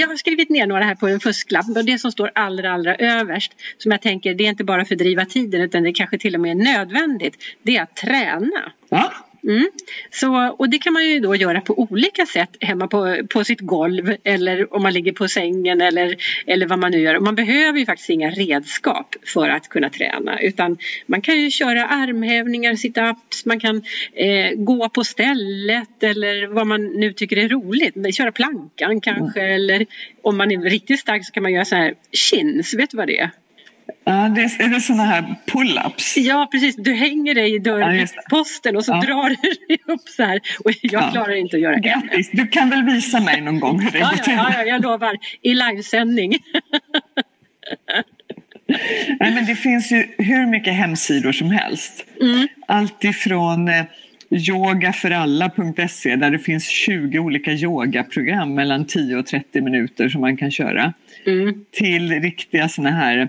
jag 0.00 0.08
har 0.08 0.16
skrivit 0.16 0.50
ner 0.50 0.66
några 0.66 0.84
här 0.84 0.94
på 0.94 1.08
en 1.08 1.20
fusklapp. 1.20 1.66
Det 1.84 1.98
som 1.98 2.12
står 2.12 2.30
allra 2.34 2.72
allra 2.72 2.94
överst 2.96 3.52
som 3.78 3.92
jag 3.92 4.02
tänker 4.02 4.34
det 4.34 4.44
är 4.44 4.48
inte 4.48 4.64
bara 4.64 4.84
för 4.84 4.94
att 4.94 4.98
driva 4.98 5.24
tiden 5.24 5.60
utan 5.60 5.82
det 5.82 5.92
kanske 5.92 6.18
till 6.18 6.34
och 6.34 6.40
med 6.40 6.50
är 6.50 6.64
nödvändigt. 6.64 7.36
Det 7.62 7.76
är 7.76 7.82
att 7.82 7.96
träna. 7.96 8.72
Ja. 8.88 9.12
Mm. 9.44 9.70
Så, 10.10 10.56
och 10.58 10.68
det 10.70 10.78
kan 10.78 10.92
man 10.92 11.08
ju 11.08 11.20
då 11.20 11.34
göra 11.36 11.60
på 11.60 11.78
olika 11.78 12.26
sätt 12.26 12.56
hemma 12.60 12.88
på, 12.88 13.16
på 13.30 13.44
sitt 13.44 13.60
golv 13.60 14.16
eller 14.24 14.74
om 14.74 14.82
man 14.82 14.92
ligger 14.92 15.12
på 15.12 15.28
sängen 15.28 15.80
eller, 15.80 16.16
eller 16.46 16.66
vad 16.66 16.78
man 16.78 16.90
nu 16.90 16.98
gör. 16.98 17.20
Man 17.20 17.34
behöver 17.34 17.78
ju 17.78 17.86
faktiskt 17.86 18.10
inga 18.10 18.30
redskap 18.30 19.16
för 19.26 19.48
att 19.48 19.68
kunna 19.68 19.90
träna 19.90 20.40
utan 20.40 20.78
man 21.06 21.20
kan 21.20 21.40
ju 21.40 21.50
köra 21.50 21.86
armhävningar, 21.86 22.72
sit-ups, 22.72 23.42
man 23.44 23.60
kan 23.60 23.82
eh, 24.12 24.52
gå 24.56 24.88
på 24.88 25.04
stället 25.04 26.02
eller 26.02 26.46
vad 26.46 26.66
man 26.66 26.86
nu 26.86 27.12
tycker 27.12 27.36
är 27.36 27.48
roligt. 27.48 28.14
Köra 28.14 28.32
plankan 28.32 29.00
kanske 29.00 29.40
mm. 29.40 29.54
eller 29.54 29.86
om 30.22 30.36
man 30.36 30.50
är 30.50 30.58
riktigt 30.58 31.00
stark 31.00 31.26
så 31.26 31.32
kan 31.32 31.42
man 31.42 31.52
göra 31.52 31.64
så 31.64 31.74
här 31.74 31.94
chins, 32.12 32.74
vet 32.74 32.90
du 32.90 32.96
vad 32.96 33.06
det 33.06 33.18
är? 33.18 33.30
Ja, 34.04 34.28
det 34.28 34.40
är, 34.40 34.62
är 34.62 34.68
det 34.68 34.80
sådana 34.80 35.04
här 35.04 35.34
pull-ups? 35.46 36.18
Ja, 36.18 36.48
precis. 36.50 36.76
Du 36.76 36.94
hänger 36.94 37.34
dig 37.34 37.54
i 37.54 37.58
dörrposten 37.58 38.76
och 38.76 38.84
så 38.84 38.92
ja. 38.92 39.00
drar 39.00 39.28
du 39.28 39.36
dig 39.68 39.78
upp 39.86 40.08
så 40.08 40.22
här. 40.22 40.40
Och 40.64 40.70
jag 40.82 41.02
ja. 41.02 41.10
klarar 41.10 41.34
inte 41.34 41.56
att 41.56 41.62
göra 41.62 41.76
det. 41.76 41.80
Grattis! 41.88 42.30
Du 42.32 42.46
kan 42.46 42.70
väl 42.70 42.82
visa 42.82 43.20
mig 43.20 43.40
någon 43.40 43.60
gång 43.60 43.80
hur 43.80 43.90
det 43.90 43.98
ja, 43.98 44.10
går 44.10 44.16
till? 44.16 44.32
Ja, 44.32 44.52
ja, 44.54 44.64
jag 44.64 44.82
lovar. 44.82 45.18
I 45.42 45.54
livesändning. 45.54 46.38
Nej, 49.20 49.34
men 49.34 49.46
det 49.46 49.54
finns 49.54 49.92
ju 49.92 50.08
hur 50.18 50.46
mycket 50.46 50.74
hemsidor 50.74 51.32
som 51.32 51.50
helst. 51.50 52.04
Mm. 52.20 52.48
Allt 52.66 53.04
ifrån 53.04 53.68
eh, 53.68 53.84
yogaforalla.se 54.30 56.16
där 56.16 56.30
det 56.30 56.38
finns 56.38 56.68
20 56.68 57.18
olika 57.18 57.52
yogaprogram 57.52 58.54
mellan 58.54 58.84
10 58.84 59.16
och 59.16 59.26
30 59.26 59.60
minuter 59.60 60.08
som 60.08 60.20
man 60.20 60.36
kan 60.36 60.50
köra. 60.50 60.92
Mm. 61.26 61.64
Till 61.72 62.20
riktiga 62.20 62.68
såna 62.68 62.90
här 62.90 63.28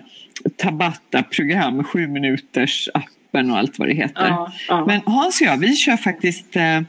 Tabata-program, 0.58 1.84
sju 1.84 2.08
minuters 2.08 2.89
appen 2.93 3.51
och 3.51 3.58
allt 3.58 3.79
vad 3.79 3.88
det 3.88 3.93
heter. 3.93 4.27
Ja, 4.27 4.51
ja. 4.67 4.86
Men 4.86 5.01
Hans 5.05 5.41
och 5.41 5.48
jag, 5.48 5.58
vi 5.58 5.75
kör 5.75 5.98
faktiskt 5.98 6.55
eh, 6.55 6.81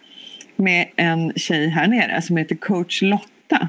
med 0.57 0.89
en 0.97 1.33
tjej 1.37 1.69
här 1.69 1.89
nere 1.89 2.23
som 2.23 2.37
heter 2.37 2.55
coach 2.55 3.03
Lotta. 3.03 3.69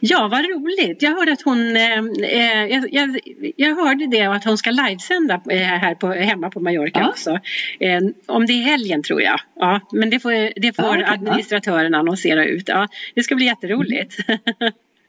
Ja, 0.00 0.28
vad 0.28 0.44
roligt. 0.44 1.02
Jag 1.02 1.10
hörde 1.10 1.32
att 1.32 1.42
hon, 1.42 1.76
eh, 1.76 1.98
eh 2.22 2.66
jag, 2.66 2.94
jag, 2.94 3.18
jag, 3.56 3.76
hörde 3.76 4.06
det 4.06 4.22
att 4.22 4.44
hon 4.44 4.58
ska 4.58 4.70
livesända 4.70 5.40
eh, 5.50 5.58
här 5.58 5.94
på, 5.94 6.12
hemma 6.12 6.50
på 6.50 6.60
Mallorca 6.60 7.00
ja. 7.00 7.08
också. 7.08 7.38
Eh, 7.80 8.00
om 8.26 8.46
det 8.46 8.52
är 8.52 8.62
helgen 8.62 9.02
tror 9.02 9.22
jag. 9.22 9.40
Ja, 9.56 9.80
men 9.92 10.10
det 10.10 10.20
får, 10.20 10.60
det 10.60 10.76
får 10.76 10.84
ja, 10.84 10.90
okay, 10.92 11.14
administratören 11.14 11.92
ja. 11.92 11.98
annonsera 11.98 12.44
ut. 12.44 12.68
Ja, 12.68 12.88
det 13.14 13.22
ska 13.22 13.34
bli 13.34 13.46
jätteroligt. 13.46 14.16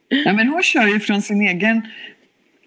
ja, 0.09 0.33
men 0.33 0.47
hon 0.47 0.63
kör 0.63 0.87
ju 0.87 0.99
från 0.99 1.21
sin 1.21 1.41
egen 1.41 1.81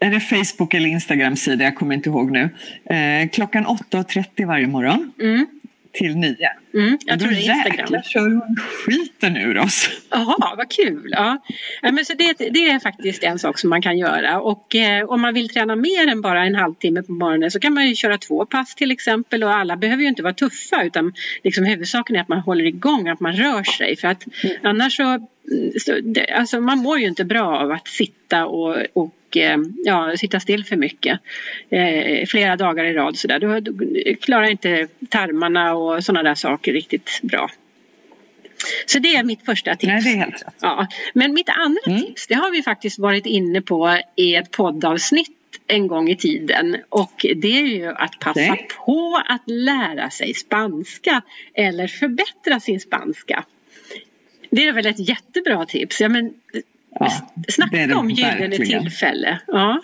är 0.01 0.11
det 0.11 0.21
Facebook 0.21 0.75
eller 0.75 0.89
Instagram-sida, 0.89 1.65
jag 1.65 1.75
kommer 1.75 1.95
inte 1.95 2.09
ihåg 2.09 2.31
nu. 2.31 2.49
Eh, 2.95 3.29
klockan 3.29 3.67
8.30 3.67 4.47
varje 4.47 4.67
morgon. 4.67 5.13
Mm. 5.21 5.47
Till 5.93 6.17
9. 6.17 6.37
Mm, 6.75 6.99
jag 7.07 7.21
tror 7.21 7.31
det 7.31 7.47
är 7.47 7.57
Instagram. 7.57 8.03
kör 8.03 8.31
hon 8.31 8.57
skiten 8.57 9.37
ur 9.37 9.59
oss. 9.59 9.91
Jaha, 10.11 10.55
vad 10.57 10.71
kul. 10.71 11.09
Ja. 11.11 11.39
ja 11.83 11.93
men 11.93 12.05
så 12.05 12.15
det, 12.15 12.33
det, 12.39 12.71
är 12.71 12.79
faktiskt 12.79 13.23
en 13.23 13.39
sak 13.39 13.59
som 13.59 13.71
man 13.71 13.83
kan 13.83 13.99
göra. 13.99 14.41
Och 14.41 14.75
eh, 14.75 15.05
om 15.05 15.21
man 15.21 15.35
vill 15.35 15.49
träna 15.49 15.77
mer 15.77 16.07
än 16.09 16.21
bara 16.21 16.45
en 16.45 16.55
halvtimme 16.55 17.03
på 17.03 17.13
morgonen 17.13 17.51
så 17.51 17.61
kan 17.61 17.75
man 17.75 17.89
ju 17.89 17.95
köra 17.95 18.19
två 18.19 18.47
pass 18.47 18.75
till 18.75 18.91
exempel. 18.91 19.45
Och 19.45 19.55
alla 19.55 19.77
behöver 19.77 20.03
ju 20.03 20.09
inte 20.09 20.23
vara 20.23 20.35
tuffa 20.35 20.85
utan 20.85 21.13
liksom 21.45 21.65
huvudsaken 21.65 22.17
är 22.17 22.21
att 22.21 22.29
man 22.29 22.41
håller 22.41 22.65
igång, 22.65 23.09
att 23.09 23.21
man 23.21 23.33
rör 23.33 23.63
sig. 23.63 23.97
För 23.97 24.09
att 24.09 24.27
mm. 24.45 24.57
annars 24.63 24.97
så, 24.97 25.29
så 25.81 26.01
det, 26.03 26.27
alltså 26.27 26.61
man 26.61 26.79
mår 26.79 26.99
ju 26.99 27.07
inte 27.07 27.25
bra 27.25 27.59
av 27.59 27.71
att 27.71 27.89
sitta 27.89 28.47
och, 28.47 28.77
och 28.93 29.15
Eh, 29.37 29.59
ja, 29.85 30.17
sitta 30.17 30.41
still 30.41 30.65
för 30.65 30.77
mycket 30.77 31.21
eh, 31.71 32.27
flera 32.27 32.57
dagar 32.57 32.85
i 32.85 32.93
rad. 32.93 33.17
Så 33.17 33.29
där. 33.29 33.39
Du, 33.39 33.61
du 33.61 34.17
klarar 34.21 34.51
inte 34.51 34.89
tarmarna 35.09 35.75
och 35.75 36.05
sådana 36.05 36.23
där 36.23 36.35
saker 36.35 36.73
riktigt 36.73 37.21
bra. 37.23 37.51
Så 38.87 38.99
det 38.99 39.17
är 39.17 39.25
mitt 39.25 39.45
första 39.45 39.77
tips. 39.77 39.87
Nej, 39.87 40.03
det 40.03 40.11
är 40.11 40.17
helt 40.17 40.35
rätt. 40.35 40.55
Ja. 40.61 40.87
Men 41.15 41.35
mitt 41.35 41.49
andra 41.49 41.81
mm. 41.87 42.01
tips, 42.01 42.27
det 42.27 42.35
har 42.35 42.51
vi 42.51 42.63
faktiskt 42.63 42.99
varit 42.99 43.27
inne 43.27 43.63
på 43.63 43.99
i 44.17 44.35
ett 44.35 44.51
poddavsnitt 44.51 45.37
en 45.67 45.87
gång 45.87 46.09
i 46.09 46.17
tiden 46.17 46.77
och 46.89 47.27
det 47.37 47.59
är 47.59 47.67
ju 47.67 47.87
att 47.87 48.19
passa 48.21 48.41
Nej. 48.41 48.69
på 48.87 49.23
att 49.29 49.43
lära 49.47 50.11
sig 50.11 50.35
spanska 50.35 51.23
eller 51.55 51.87
förbättra 51.87 52.61
sin 52.61 52.81
spanska. 52.81 53.45
Det 54.51 54.67
är 54.67 54.73
väl 54.73 54.87
ett 54.87 55.09
jättebra 55.09 55.67
tips. 55.67 56.01
Ja, 56.01 56.09
men 56.09 56.35
Ja, 56.91 57.33
Snacka 57.49 57.99
om 57.99 58.11
gyllene 58.11 58.57
tillfälle. 58.57 59.39
Ja. 59.47 59.81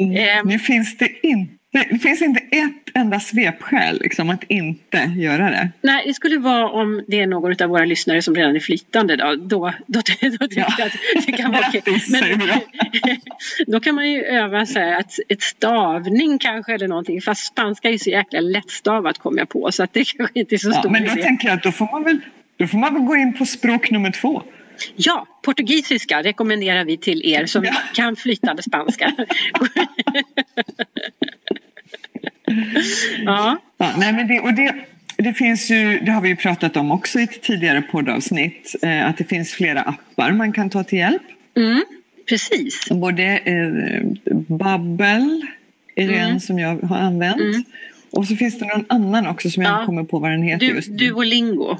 Mm. 0.00 0.16
Eh. 0.16 0.44
Nu 0.44 0.58
finns 0.58 0.98
det 0.98 1.26
inte 1.26 1.56
det 1.72 1.98
finns 1.98 2.22
inte 2.22 2.40
ett 2.40 2.90
enda 2.94 3.20
svepskäl 3.20 3.98
liksom, 4.00 4.30
att 4.30 4.44
inte 4.48 4.98
göra 5.16 5.50
det. 5.50 5.70
Nej, 5.82 6.02
det 6.06 6.14
skulle 6.14 6.38
vara 6.38 6.70
om 6.70 7.04
det 7.08 7.20
är 7.20 7.26
någon 7.26 7.62
av 7.62 7.68
våra 7.68 7.84
lyssnare 7.84 8.22
som 8.22 8.34
redan 8.34 8.56
är 8.56 8.60
flyttande. 8.60 9.16
Då, 9.16 9.34
då, 9.34 9.46
då, 9.46 9.72
då 9.86 10.02
tycker 10.02 10.60
ja. 10.60 10.74
jag 10.78 10.86
att 10.86 11.26
det 11.26 11.32
kan 11.32 11.52
vara 11.52 11.64
okej. 11.68 11.82
Men 12.10 12.50
då 13.66 13.80
kan 13.80 13.94
man 13.94 14.10
ju 14.10 14.22
öva 14.22 14.66
så 14.66 14.78
här, 14.78 15.00
att 15.00 15.18
ett 15.28 15.42
stavning 15.42 16.38
kanske 16.38 16.74
eller 16.74 16.88
någonting. 16.88 17.20
Fast 17.20 17.46
spanska 17.46 17.90
är 17.90 17.98
så 17.98 18.10
jäkla 18.10 18.40
lättstavat 18.40 19.18
kom 19.18 19.38
jag 19.38 19.48
på 19.48 19.72
så 19.72 19.82
att 19.82 19.92
det 19.92 20.04
kanske 20.16 20.40
inte 20.40 20.54
är 20.54 20.58
så 20.58 20.68
ja, 20.68 20.72
stor 20.72 20.90
Men 20.90 21.04
då 21.04 21.12
idé. 21.12 21.22
tänker 21.22 21.48
jag 21.48 21.56
att 21.56 21.62
då 21.62 21.72
får 21.72 21.92
man 21.92 22.04
väl 22.04 22.20
då 22.56 22.66
får 22.66 22.78
man 22.78 22.94
väl 22.94 23.02
gå 23.02 23.16
in 23.16 23.32
på 23.32 23.46
språk 23.46 23.90
nummer 23.90 24.10
två. 24.10 24.42
Ja, 24.96 25.26
portugisiska 25.42 26.22
rekommenderar 26.22 26.84
vi 26.84 26.96
till 26.96 27.22
er 27.24 27.46
som 27.46 27.64
ja. 27.64 27.72
kan 27.94 28.16
flytande 28.16 28.62
spanska. 28.62 29.12
ja. 33.24 33.58
ja. 33.76 33.94
nej 33.98 34.12
men 34.12 34.28
det, 34.28 34.40
och 34.40 34.54
det, 34.54 34.74
det 35.16 35.34
finns 35.34 35.70
ju, 35.70 35.98
det 35.98 36.12
har 36.12 36.20
vi 36.20 36.28
ju 36.28 36.36
pratat 36.36 36.76
om 36.76 36.90
också 36.90 37.18
i 37.20 37.22
ett 37.22 37.42
tidigare 37.42 37.82
poddavsnitt, 37.82 38.74
eh, 38.82 39.06
att 39.06 39.18
det 39.18 39.24
finns 39.24 39.52
flera 39.52 39.82
appar 39.82 40.32
man 40.32 40.52
kan 40.52 40.70
ta 40.70 40.84
till 40.84 40.98
hjälp. 40.98 41.22
Mm, 41.56 41.84
precis. 42.28 42.88
Både 42.90 43.22
eh, 43.38 44.02
Babbel 44.48 45.46
är 45.94 46.08
mm. 46.08 46.20
en 46.20 46.40
som 46.40 46.58
jag 46.58 46.78
har 46.82 46.96
använt. 46.96 47.40
Mm. 47.40 47.64
Och 48.10 48.26
så 48.26 48.36
finns 48.36 48.58
det 48.58 48.66
någon 48.66 48.84
annan 48.88 49.26
också 49.26 49.50
som 49.50 49.62
jag 49.62 49.80
ja. 49.80 49.86
kommer 49.86 50.04
på 50.04 50.18
vad 50.18 50.30
den 50.30 50.42
heter 50.42 50.66
du, 50.66 50.74
just 50.74 50.88
nu. 50.88 50.96
Duolingo. 50.96 51.78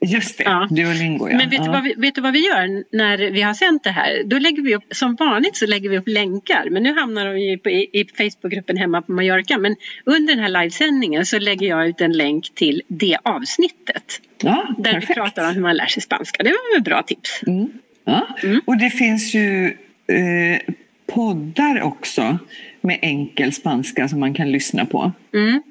Just 0.00 0.38
det, 0.38 0.44
ja. 0.44 0.68
Duolingo 0.70 1.28
ja. 1.28 1.36
Men 1.36 1.50
vet, 1.50 1.58
ja. 1.58 1.64
Du 1.64 1.70
vad 1.70 1.82
vi, 1.82 1.94
vet 1.96 2.14
du 2.14 2.20
vad 2.20 2.32
vi 2.32 2.46
gör 2.46 2.96
när 2.96 3.30
vi 3.30 3.42
har 3.42 3.54
sänt 3.54 3.84
det 3.84 3.90
här? 3.90 4.22
Då 4.24 4.38
lägger 4.38 4.62
vi 4.62 4.74
upp, 4.74 4.84
som 4.90 5.14
vanligt 5.14 5.56
så 5.56 5.66
lägger 5.66 5.90
vi 5.90 5.98
upp 5.98 6.08
länkar. 6.08 6.68
Men 6.70 6.82
nu 6.82 6.94
hamnar 6.94 7.26
de 7.26 7.40
ju 7.40 7.58
på, 7.58 7.70
i, 7.70 7.88
i 7.92 8.04
Facebookgruppen 8.04 8.76
hemma 8.76 9.02
på 9.02 9.12
Mallorca. 9.12 9.58
Men 9.58 9.76
under 10.04 10.34
den 10.34 10.42
här 10.42 10.62
livesändningen 10.62 11.26
så 11.26 11.38
lägger 11.38 11.68
jag 11.68 11.88
ut 11.88 12.00
en 12.00 12.12
länk 12.12 12.54
till 12.54 12.82
det 12.88 13.18
avsnittet. 13.22 14.20
Ja, 14.42 14.74
där 14.78 14.92
perfekt. 14.92 15.10
vi 15.10 15.14
pratar 15.14 15.48
om 15.48 15.54
hur 15.54 15.62
man 15.62 15.76
lär 15.76 15.86
sig 15.86 16.02
spanska. 16.02 16.42
Det 16.42 16.50
var 16.50 16.78
ett 16.78 16.84
bra 16.84 17.02
tips. 17.02 17.42
Mm. 17.46 17.68
Ja. 18.04 18.26
Mm. 18.42 18.60
Och 18.64 18.78
det 18.78 18.90
finns 18.90 19.34
ju 19.34 19.66
eh, 20.06 20.74
poddar 21.06 21.82
också 21.82 22.38
med 22.80 22.98
enkel 23.02 23.52
spanska 23.52 24.08
som 24.08 24.20
man 24.20 24.34
kan 24.34 24.52
lyssna 24.52 24.86
på. 24.86 25.12
Mm. 25.34 25.62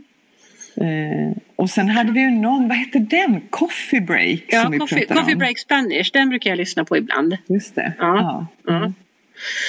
Eh, 0.82 1.38
och 1.56 1.70
sen 1.70 1.90
hade 1.90 2.12
vi 2.12 2.20
ju 2.20 2.32
någon, 2.32 2.68
vad 2.68 2.78
hette 2.78 3.00
den? 3.00 3.42
Coffee 3.50 4.02
Break? 4.02 4.44
Ja, 4.48 4.62
som 4.62 4.72
vi 4.72 4.80
coffee, 4.80 5.06
coffee 5.06 5.36
Break 5.36 5.60
Spanish, 5.60 6.12
den 6.14 6.30
brukar 6.30 6.50
jag 6.50 6.58
lyssna 6.58 6.86
på 6.86 6.98
ibland. 6.98 7.38
Just 7.48 7.76
det. 7.76 7.94
Ja. 8.00 8.48
ja. 8.66 8.76
Mm. 8.76 8.94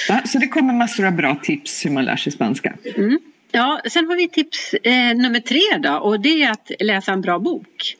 ja 0.09 0.21
så 0.25 0.37
det 0.37 0.47
kommer 0.47 0.73
massor 0.73 1.05
av 1.05 1.13
bra 1.13 1.35
tips 1.35 1.85
hur 1.85 1.91
man 1.91 2.05
lär 2.05 2.15
sig 2.15 2.31
spanska. 2.31 2.73
Mm. 2.97 3.19
Ja, 3.51 3.81
sen 3.85 4.07
har 4.07 4.15
vi 4.15 4.27
tips 4.27 4.73
eh, 4.73 5.15
nummer 5.15 5.39
tre 5.39 5.77
då 5.79 5.93
och 5.93 6.19
det 6.19 6.43
är 6.43 6.51
att 6.51 6.71
läsa 6.79 7.11
en 7.13 7.21
bra 7.21 7.39
bok. 7.39 7.95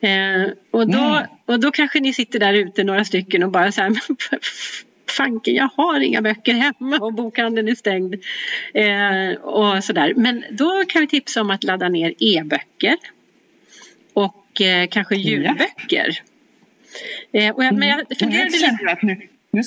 Eh, 0.00 0.52
och, 0.70 0.90
då, 0.90 0.98
mm. 0.98 1.26
och 1.46 1.60
då 1.60 1.70
kanske 1.70 2.00
ni 2.00 2.12
sitter 2.12 2.38
där 2.38 2.54
ute 2.54 2.84
några 2.84 3.04
stycken 3.04 3.42
och 3.42 3.50
bara 3.50 3.72
så 3.72 3.82
här 3.82 3.92
fanken 5.14 5.54
jag 5.54 5.70
har 5.76 6.00
inga 6.00 6.22
böcker 6.22 6.54
hemma 6.54 6.98
och 6.98 7.14
bokhandeln 7.14 7.68
är 7.68 7.74
stängd. 7.74 8.14
Eh, 8.74 9.42
och 9.42 9.84
sådär. 9.84 10.14
Men 10.16 10.44
då 10.50 10.84
kan 10.88 11.00
vi 11.00 11.08
tipsa 11.08 11.40
om 11.40 11.50
att 11.50 11.64
ladda 11.64 11.88
ner 11.88 12.14
e-böcker. 12.18 12.96
Och 14.12 14.60
eh, 14.60 14.88
kanske 14.90 15.16
ljudböcker. 15.16 16.22
Eh, 17.32 17.54
och 17.54 17.64
jag, 17.64 17.74
men 17.74 17.88
jag 17.88 18.00
mm. 18.00 18.06
funderade 18.18 18.50
lite... 18.50 18.96
Nu, 19.02 19.28
nu, 19.50 19.62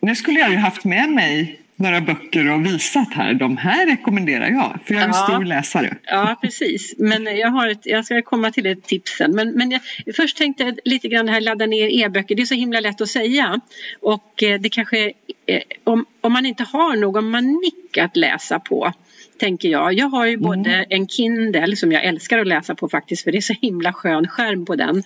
nu 0.00 0.16
skulle 0.16 0.40
jag 0.40 0.50
ju 0.50 0.56
haft 0.56 0.84
med 0.84 1.08
mig 1.10 1.60
några 1.78 2.00
böcker 2.00 2.52
och 2.52 2.66
visat 2.66 3.12
här. 3.12 3.34
De 3.34 3.56
här 3.56 3.86
rekommenderar 3.86 4.48
jag, 4.50 4.78
för 4.84 4.94
jag 4.94 5.02
är 5.02 5.06
en 5.06 5.12
ja. 5.14 5.26
stor 5.28 5.44
läsare. 5.44 5.96
Ja, 6.04 6.36
precis. 6.42 6.94
Men 6.98 7.24
jag, 7.36 7.48
har 7.48 7.68
ett, 7.68 7.86
jag 7.86 8.04
ska 8.04 8.22
komma 8.22 8.50
till 8.50 8.66
ett 8.66 8.84
tips 8.84 9.12
sen. 9.12 9.34
Men, 9.34 9.50
men 9.50 9.70
jag, 9.70 9.80
först 10.16 10.36
tänkte 10.36 10.64
jag 10.64 10.78
lite 10.84 11.08
grann 11.08 11.28
här 11.28 11.40
ladda 11.40 11.66
ner 11.66 11.88
e-böcker. 11.88 12.34
Det 12.34 12.42
är 12.42 12.46
så 12.46 12.54
himla 12.54 12.80
lätt 12.80 13.00
att 13.00 13.08
säga. 13.08 13.60
Och 14.00 14.42
eh, 14.42 14.60
det 14.60 14.68
kanske, 14.68 15.12
eh, 15.46 15.62
om, 15.84 16.06
om 16.20 16.32
man 16.32 16.46
inte 16.46 16.62
har 16.62 16.96
någon 16.96 17.30
manick 17.30 17.98
att 17.98 18.16
läsa 18.16 18.58
på 18.58 18.92
tänker 19.38 19.68
jag. 19.68 19.92
Jag 19.92 20.08
har 20.08 20.26
ju 20.26 20.36
både 20.36 20.86
en 20.88 21.08
Kindle 21.08 21.76
som 21.76 21.92
jag 21.92 22.04
älskar 22.04 22.38
att 22.38 22.46
läsa 22.46 22.74
på 22.74 22.88
faktiskt 22.88 23.24
för 23.24 23.32
det 23.32 23.38
är 23.38 23.42
så 23.42 23.54
himla 23.60 23.92
skön 23.92 24.28
skärm 24.28 24.64
på 24.64 24.76
den. 24.76 25.02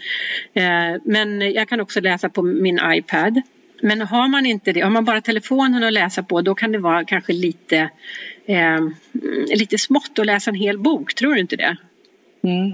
Eh, 0.55 1.01
men 1.05 1.41
jag 1.41 1.69
kan 1.69 1.81
också 1.81 2.01
läsa 2.01 2.29
på 2.29 2.43
min 2.43 2.81
iPad. 2.85 3.43
Men 3.83 4.01
har 4.01 4.29
man 4.29 4.47
inte 4.47 4.73
det, 4.73 4.81
har 4.81 4.91
man 4.91 5.05
bara 5.05 5.21
telefonen 5.21 5.85
att 5.85 5.93
läsa 5.93 6.23
på 6.23 6.41
då 6.43 6.55
kan 6.55 6.73
det 6.73 6.79
vara 6.79 7.05
kanske 7.05 7.33
lite, 7.33 7.91
eh, 8.47 8.81
lite 9.57 9.79
smått 9.79 10.19
att 10.19 10.27
läsa 10.27 10.51
en 10.51 10.55
hel 10.57 10.79
bok, 10.79 11.15
tror 11.15 11.35
du 11.35 11.41
inte 11.41 11.57
det? 11.57 11.77
Mm. 12.45 12.73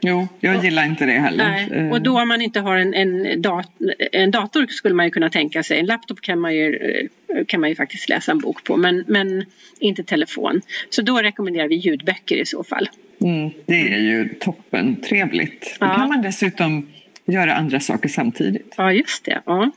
Jo, 0.00 0.28
jag 0.40 0.64
gillar 0.64 0.84
inte 0.84 1.06
det 1.06 1.12
heller. 1.12 1.48
Nej. 1.48 1.68
Eh, 1.72 1.90
Och 1.90 2.02
då 2.02 2.20
om 2.20 2.28
man 2.28 2.42
inte 2.42 2.60
har 2.60 2.76
en, 2.76 2.94
en, 2.94 3.42
dat 3.42 3.72
en 4.12 4.30
dator 4.30 4.66
skulle 4.66 4.94
man 4.94 5.04
ju 5.06 5.10
kunna 5.10 5.30
tänka 5.30 5.62
sig. 5.62 5.78
En 5.78 5.86
laptop 5.86 6.20
kan 6.20 6.40
man 6.40 6.54
ju, 6.54 6.74
eh, 6.76 7.44
kan 7.46 7.60
man 7.60 7.70
ju 7.70 7.76
faktiskt 7.76 8.08
läsa 8.08 8.32
en 8.32 8.38
bok 8.38 8.64
på 8.64 8.76
men, 8.76 9.04
men 9.08 9.44
inte 9.80 10.04
telefon. 10.04 10.60
Så 10.90 11.02
då 11.02 11.18
rekommenderar 11.18 11.68
vi 11.68 11.74
ljudböcker 11.74 12.36
i 12.36 12.46
så 12.46 12.64
fall. 12.64 12.88
Mm, 13.20 13.50
det 13.66 13.92
är 13.94 13.98
ju 13.98 14.28
toppen 14.40 15.00
trevligt. 15.00 15.76
Då 15.80 15.86
Ja. 15.86 15.94
kan 15.94 16.08
man 16.08 16.22
dessutom 16.22 16.88
göra 17.26 17.54
andra 17.54 17.80
saker 17.80 18.08
samtidigt. 18.08 18.74
Ja, 18.76 18.92
just 18.92 19.24
det. 19.24 19.42
Ja. 19.46 19.70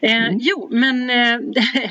Eh, 0.00 0.30
Jo, 0.38 0.68
men 0.70 1.10
eh, 1.10 1.38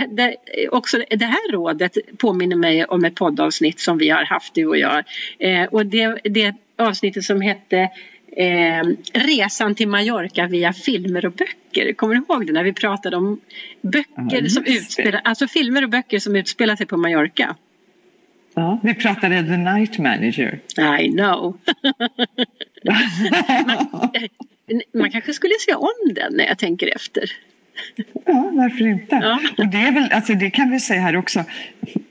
det, 0.09 0.35
också 0.71 0.97
det 1.09 1.25
här 1.25 1.51
rådet 1.51 1.97
påminner 2.17 2.55
mig 2.55 2.85
om 2.85 3.05
ett 3.05 3.15
poddavsnitt 3.15 3.79
som 3.79 3.97
vi 3.97 4.09
har 4.09 4.25
haft 4.25 4.53
du 4.53 4.65
och 4.65 4.77
jag. 4.77 5.03
Eh, 5.39 5.63
och 5.63 5.85
det, 5.85 6.19
det 6.23 6.55
avsnittet 6.75 7.23
som 7.23 7.41
hette 7.41 7.89
eh, 8.37 8.83
Resan 9.13 9.75
till 9.75 9.87
Mallorca 9.87 10.47
via 10.47 10.73
filmer 10.73 11.25
och 11.25 11.31
böcker. 11.31 11.93
Kommer 11.93 12.15
du 12.15 12.21
ihåg 12.21 12.47
det 12.47 12.53
när 12.53 12.63
vi 12.63 12.73
pratade 12.73 13.17
om 13.17 13.39
böcker 13.81 14.41
Ja, 14.41 14.49
som 14.49 14.65
utspelar, 14.65 15.21
alltså 15.23 15.47
filmer 15.47 15.83
och 15.83 15.89
böcker 15.89 16.19
som 16.19 16.35
utspelar 16.35 16.75
sig 16.75 16.85
på 16.85 16.97
Mallorca? 16.97 17.55
Ja. 18.53 18.79
Vi 18.83 18.93
pratade 18.93 19.43
The 19.43 19.57
Night 19.57 19.97
Manager. 19.97 20.59
I 20.99 21.11
know. 21.11 21.57
man, 23.65 23.87
man 24.93 25.11
kanske 25.11 25.33
skulle 25.33 25.53
se 25.59 25.73
om 25.73 26.13
den 26.15 26.33
när 26.33 26.45
jag 26.45 26.57
tänker 26.57 26.95
efter. 26.95 27.31
Ja, 28.25 28.51
varför 28.53 28.87
inte? 28.87 29.15
Ja. 29.15 29.39
Och 29.57 29.67
det, 29.67 29.77
är 29.77 29.91
väl, 29.91 30.11
alltså 30.11 30.33
det 30.33 30.49
kan 30.49 30.71
vi 30.71 30.79
säga 30.79 31.01
här 31.01 31.15
också. 31.15 31.43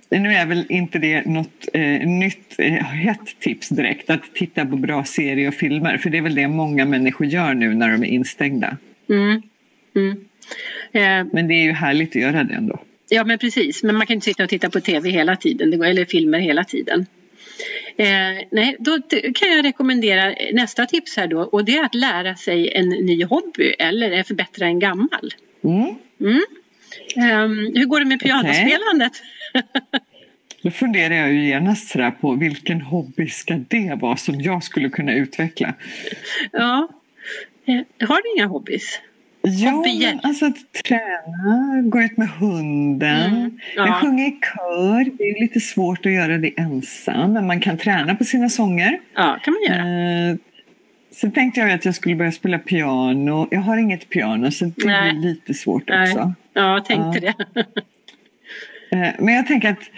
Nu 0.08 0.32
är 0.32 0.46
väl 0.46 0.66
inte 0.68 0.98
det 0.98 1.26
något 1.26 1.68
eh, 1.72 2.08
nytt 2.08 2.54
eh, 2.58 2.72
hett 2.72 3.40
tips 3.40 3.68
direkt 3.68 4.10
att 4.10 4.34
titta 4.34 4.66
på 4.66 4.76
bra 4.76 5.04
serier 5.04 5.48
och 5.48 5.54
filmer 5.54 5.98
för 5.98 6.10
det 6.10 6.18
är 6.18 6.22
väl 6.22 6.34
det 6.34 6.48
många 6.48 6.84
människor 6.84 7.26
gör 7.26 7.54
nu 7.54 7.74
när 7.74 7.90
de 7.92 8.02
är 8.02 8.08
instängda. 8.08 8.76
Mm. 9.08 9.42
Mm. 9.96 10.24
Eh, 10.92 11.32
Men 11.32 11.48
det 11.48 11.54
är 11.54 11.64
ju 11.64 11.72
härligt 11.72 12.10
att 12.10 12.22
göra 12.22 12.44
det 12.44 12.54
ändå. 12.54 12.80
Ja 13.08 13.24
men 13.24 13.38
precis, 13.38 13.82
men 13.82 13.96
man 13.96 14.06
kan 14.06 14.14
inte 14.14 14.24
sitta 14.24 14.44
och 14.44 14.48
titta 14.48 14.70
på 14.70 14.80
tv 14.80 15.10
hela 15.10 15.36
tiden, 15.36 15.82
eller 15.82 16.04
filmer 16.04 16.38
hela 16.38 16.64
tiden. 16.64 17.06
Eh, 17.96 18.46
nej, 18.50 18.76
då 18.78 18.98
kan 19.34 19.50
jag 19.50 19.64
rekommendera 19.64 20.34
nästa 20.52 20.86
tips 20.86 21.16
här 21.16 21.26
då 21.26 21.40
och 21.40 21.64
det 21.64 21.76
är 21.76 21.84
att 21.84 21.94
lära 21.94 22.36
sig 22.36 22.72
en 22.74 22.88
ny 22.88 23.24
hobby 23.24 23.74
eller 23.78 24.22
förbättra 24.22 24.66
en 24.66 24.78
gammal. 24.78 25.34
Mm. 25.64 25.94
Mm. 26.20 26.42
Ehm, 27.16 27.72
hur 27.74 27.84
går 27.84 28.00
det 28.00 28.06
med 28.06 28.20
pianospelandet? 28.20 29.12
Då 30.62 30.70
funderar 30.70 31.14
jag 31.14 31.32
ju 31.32 31.48
genast 31.48 31.96
på 32.20 32.34
vilken 32.34 32.80
hobby 32.80 33.28
ska 33.28 33.54
det 33.68 33.98
vara 34.00 34.16
som 34.16 34.40
jag 34.40 34.62
skulle 34.62 34.88
kunna 34.88 35.14
utveckla? 35.14 35.74
ja. 36.52 36.88
Eh, 37.66 38.08
har 38.08 38.22
du 38.22 38.36
inga 38.36 38.46
hobbys? 38.46 39.00
Men 39.42 40.20
alltså 40.22 40.46
att 40.46 40.72
träna, 40.84 41.82
gå 41.82 42.02
ut 42.02 42.16
med 42.16 42.28
hunden. 42.28 43.34
Mm, 43.34 43.58
ja. 43.76 43.86
Jag 43.86 44.00
sjunger 44.00 44.26
i 44.26 44.30
kör. 44.30 45.16
Det 45.18 45.24
är 45.24 45.40
lite 45.40 45.60
svårt 45.60 46.06
att 46.06 46.12
göra 46.12 46.38
det 46.38 46.52
ensam, 46.56 47.32
men 47.32 47.46
man 47.46 47.60
kan 47.60 47.78
träna 47.78 48.14
på 48.14 48.24
sina 48.24 48.48
sånger. 48.48 49.00
Ja, 49.14 49.38
kan 49.44 49.54
man 49.54 49.62
göra. 49.62 50.30
Eh, 50.30 50.36
så 51.12 51.30
tänkte 51.30 51.60
jag 51.60 51.70
att 51.70 51.84
jag 51.84 51.94
skulle 51.94 52.14
börja 52.14 52.32
spela 52.32 52.58
piano. 52.58 53.48
Jag 53.50 53.60
har 53.60 53.76
inget 53.76 54.08
piano 54.08 54.50
så 54.50 54.64
det 54.64 54.86
Nej. 54.86 55.12
blir 55.12 55.22
lite 55.22 55.54
svårt 55.54 55.88
Nej. 55.88 56.02
också. 56.02 56.32
Ja, 56.52 56.74
jag 56.74 56.84
tänkte 56.84 57.20
det. 57.20 57.34
Eh, 58.92 59.14
men 59.18 59.34
jag 59.34 59.46
tänker 59.46 59.70
att 59.70 59.90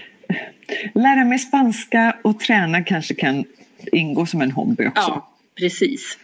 lära 0.94 1.24
mig 1.24 1.38
spanska 1.38 2.16
och 2.22 2.40
träna 2.40 2.84
kanske 2.84 3.14
kan 3.14 3.44
ingå 3.92 4.26
som 4.26 4.42
en 4.42 4.50
hobby 4.50 4.86
också. 4.86 5.02
Ja, 5.02 5.28
precis. 5.58 6.18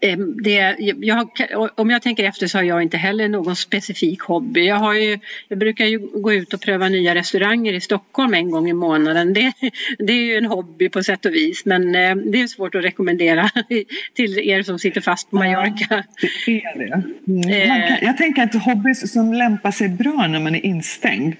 Eh, 0.00 0.10
eh, 0.10 0.18
det, 0.18 0.76
jag, 1.00 1.28
om 1.74 1.90
jag 1.90 2.02
tänker 2.02 2.24
efter 2.24 2.46
så 2.46 2.58
har 2.58 2.62
jag 2.62 2.82
inte 2.82 2.96
heller 2.96 3.28
någon 3.28 3.56
specifik 3.56 4.20
hobby. 4.20 4.66
Jag, 4.66 4.76
har 4.76 4.94
ju, 4.94 5.18
jag 5.48 5.58
brukar 5.58 5.84
ju 5.84 5.98
gå 5.98 6.32
ut 6.32 6.54
och 6.54 6.60
pröva 6.60 6.88
nya 6.88 7.14
restauranger 7.14 7.72
i 7.72 7.80
Stockholm 7.80 8.34
en 8.34 8.50
gång 8.50 8.68
i 8.68 8.72
månaden. 8.72 9.32
Det, 9.32 9.52
det 9.98 10.12
är 10.12 10.24
ju 10.24 10.36
en 10.36 10.46
hobby 10.46 10.88
på 10.88 11.02
sätt 11.02 11.26
och 11.26 11.34
vis 11.34 11.64
men 11.64 11.94
eh, 11.94 12.16
det 12.16 12.42
är 12.42 12.46
svårt 12.46 12.74
att 12.74 12.84
rekommendera 12.84 13.50
till 14.14 14.38
er 14.38 14.62
som 14.62 14.78
sitter 14.78 15.00
fast 15.00 15.30
på 15.30 15.36
Mallorca. 15.36 16.04
Det 16.46 16.62
är 16.62 16.78
det. 16.78 17.02
Mm. 17.32 17.62
Eh. 17.62 17.68
Man 17.68 17.88
kan, 17.88 17.96
jag 18.02 18.16
tänker 18.16 18.42
att 18.42 18.62
hobbys 18.62 19.12
som 19.12 19.32
lämpar 19.32 19.70
sig 19.70 19.88
bra 19.88 20.26
när 20.26 20.40
man 20.40 20.54
är 20.54 20.66
instängd. 20.66 21.36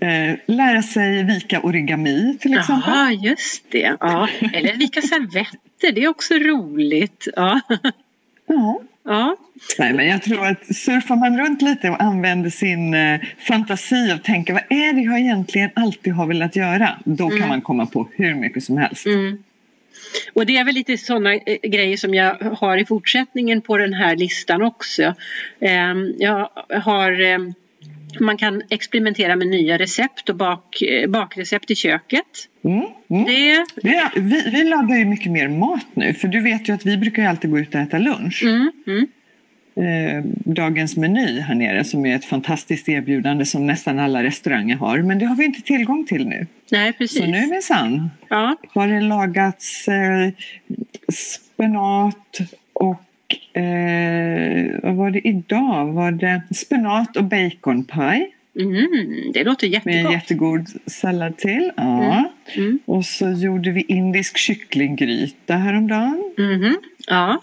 Eh, 0.00 0.38
lära 0.46 0.82
sig 0.82 1.24
vika 1.24 1.60
origami 1.60 2.38
till 2.40 2.58
exempel. 2.58 2.92
Jaha, 2.94 3.12
just 3.12 3.70
det. 3.70 3.96
Ja. 4.00 4.28
Eller 4.52 4.76
vika 4.76 5.02
servetter, 5.80 5.92
det 5.92 6.04
är 6.04 6.08
också 6.08 6.34
roligt. 6.34 7.28
Ja. 7.36 7.60
Ja. 8.46 8.80
Ja. 9.04 9.36
Nej, 9.78 9.92
men 9.92 10.06
jag 10.06 10.22
tror 10.22 10.46
att 10.46 10.76
surfar 10.76 11.16
man 11.16 11.38
runt 11.38 11.62
lite 11.62 11.90
och 11.90 12.02
använder 12.02 12.50
sin 12.50 12.94
eh, 12.94 13.20
fantasi 13.38 14.14
och 14.14 14.22
tänker 14.22 14.52
vad 14.52 14.62
är 14.68 14.92
det 14.92 15.00
jag 15.00 15.20
egentligen 15.20 15.70
alltid 15.74 16.12
har 16.12 16.26
velat 16.26 16.56
göra? 16.56 16.98
Då 17.04 17.28
kan 17.28 17.48
man 17.48 17.60
komma 17.62 17.86
på 17.86 18.08
hur 18.12 18.34
mycket 18.34 18.64
som 18.64 18.76
helst. 18.76 19.06
Mm. 19.06 19.42
Och 20.32 20.46
det 20.46 20.56
är 20.56 20.64
väl 20.64 20.74
lite 20.74 20.98
sådana 20.98 21.34
eh, 21.34 21.58
grejer 21.62 21.96
som 21.96 22.14
jag 22.14 22.34
har 22.34 22.76
i 22.76 22.84
fortsättningen 22.84 23.60
på 23.60 23.76
den 23.76 23.94
här 23.94 24.16
listan 24.16 24.62
också. 24.62 25.14
Ehm, 25.60 26.14
jag 26.18 26.50
har, 26.70 27.20
ehm, 27.20 27.54
man 28.20 28.36
kan 28.36 28.62
experimentera 28.70 29.36
med 29.36 29.46
nya 29.46 29.78
recept 29.78 30.28
och 30.28 30.36
bak, 30.36 30.82
eh, 30.82 31.10
bakrecept 31.10 31.70
i 31.70 31.74
köket. 31.74 32.24
Mm. 32.64 32.84
Mm. 33.10 33.24
Det, 33.24 33.64
Det, 33.82 34.10
vi, 34.20 34.50
vi 34.50 34.64
lagar 34.64 34.96
ju 34.96 35.04
mycket 35.04 35.32
mer 35.32 35.48
mat 35.48 35.86
nu 35.94 36.14
för 36.14 36.28
du 36.28 36.40
vet 36.40 36.68
ju 36.68 36.72
att 36.72 36.86
vi 36.86 36.96
brukar 36.96 37.24
alltid 37.28 37.50
gå 37.50 37.58
ut 37.58 37.74
och 37.74 37.80
äta 37.80 37.98
lunch. 37.98 38.42
mm, 38.44 38.70
mm, 38.86 39.06
Eh, 39.78 40.24
dagens 40.44 40.96
meny 40.96 41.40
här 41.40 41.54
nere 41.54 41.84
som 41.84 42.06
är 42.06 42.16
ett 42.16 42.24
fantastiskt 42.24 42.88
erbjudande 42.88 43.44
som 43.44 43.66
nästan 43.66 43.98
alla 43.98 44.22
restauranger 44.22 44.76
har 44.76 44.98
men 44.98 45.18
det 45.18 45.26
har 45.26 45.36
vi 45.36 45.44
inte 45.44 45.62
tillgång 45.62 46.06
till 46.06 46.26
nu. 46.28 46.46
nej, 46.70 46.92
precis. 46.92 47.18
Så 47.18 47.26
nu 47.26 47.46
minsann 47.46 48.10
Ja, 48.28 48.56
har 48.74 48.88
det 48.88 49.00
lagats 49.00 49.88
eh, 49.88 50.30
spenat 51.12 52.38
och 52.72 53.02
eh, 53.56 54.80
vad 54.82 54.94
var 54.94 55.10
det 55.10 55.28
idag? 55.28 55.92
Var 55.92 56.10
det 56.12 56.42
spenat 56.54 57.16
och 57.16 57.24
baconpaj 57.24 58.30
mm, 58.60 59.32
det 59.34 59.44
låter 59.44 59.68
med 59.84 59.86
en 59.86 59.92
jättegott. 60.12 60.12
jättegod 60.12 60.66
sallad 60.86 61.36
till. 61.36 61.72
Ja. 61.76 62.32
Mm, 62.54 62.78
Och 62.84 63.04
så 63.04 63.30
gjorde 63.30 63.70
vi 63.70 63.80
indisk 63.88 64.36
kycklinggryta 64.38 65.56
häromdagen. 65.56 66.22
mhm, 66.38 66.76
ja, 67.06 67.40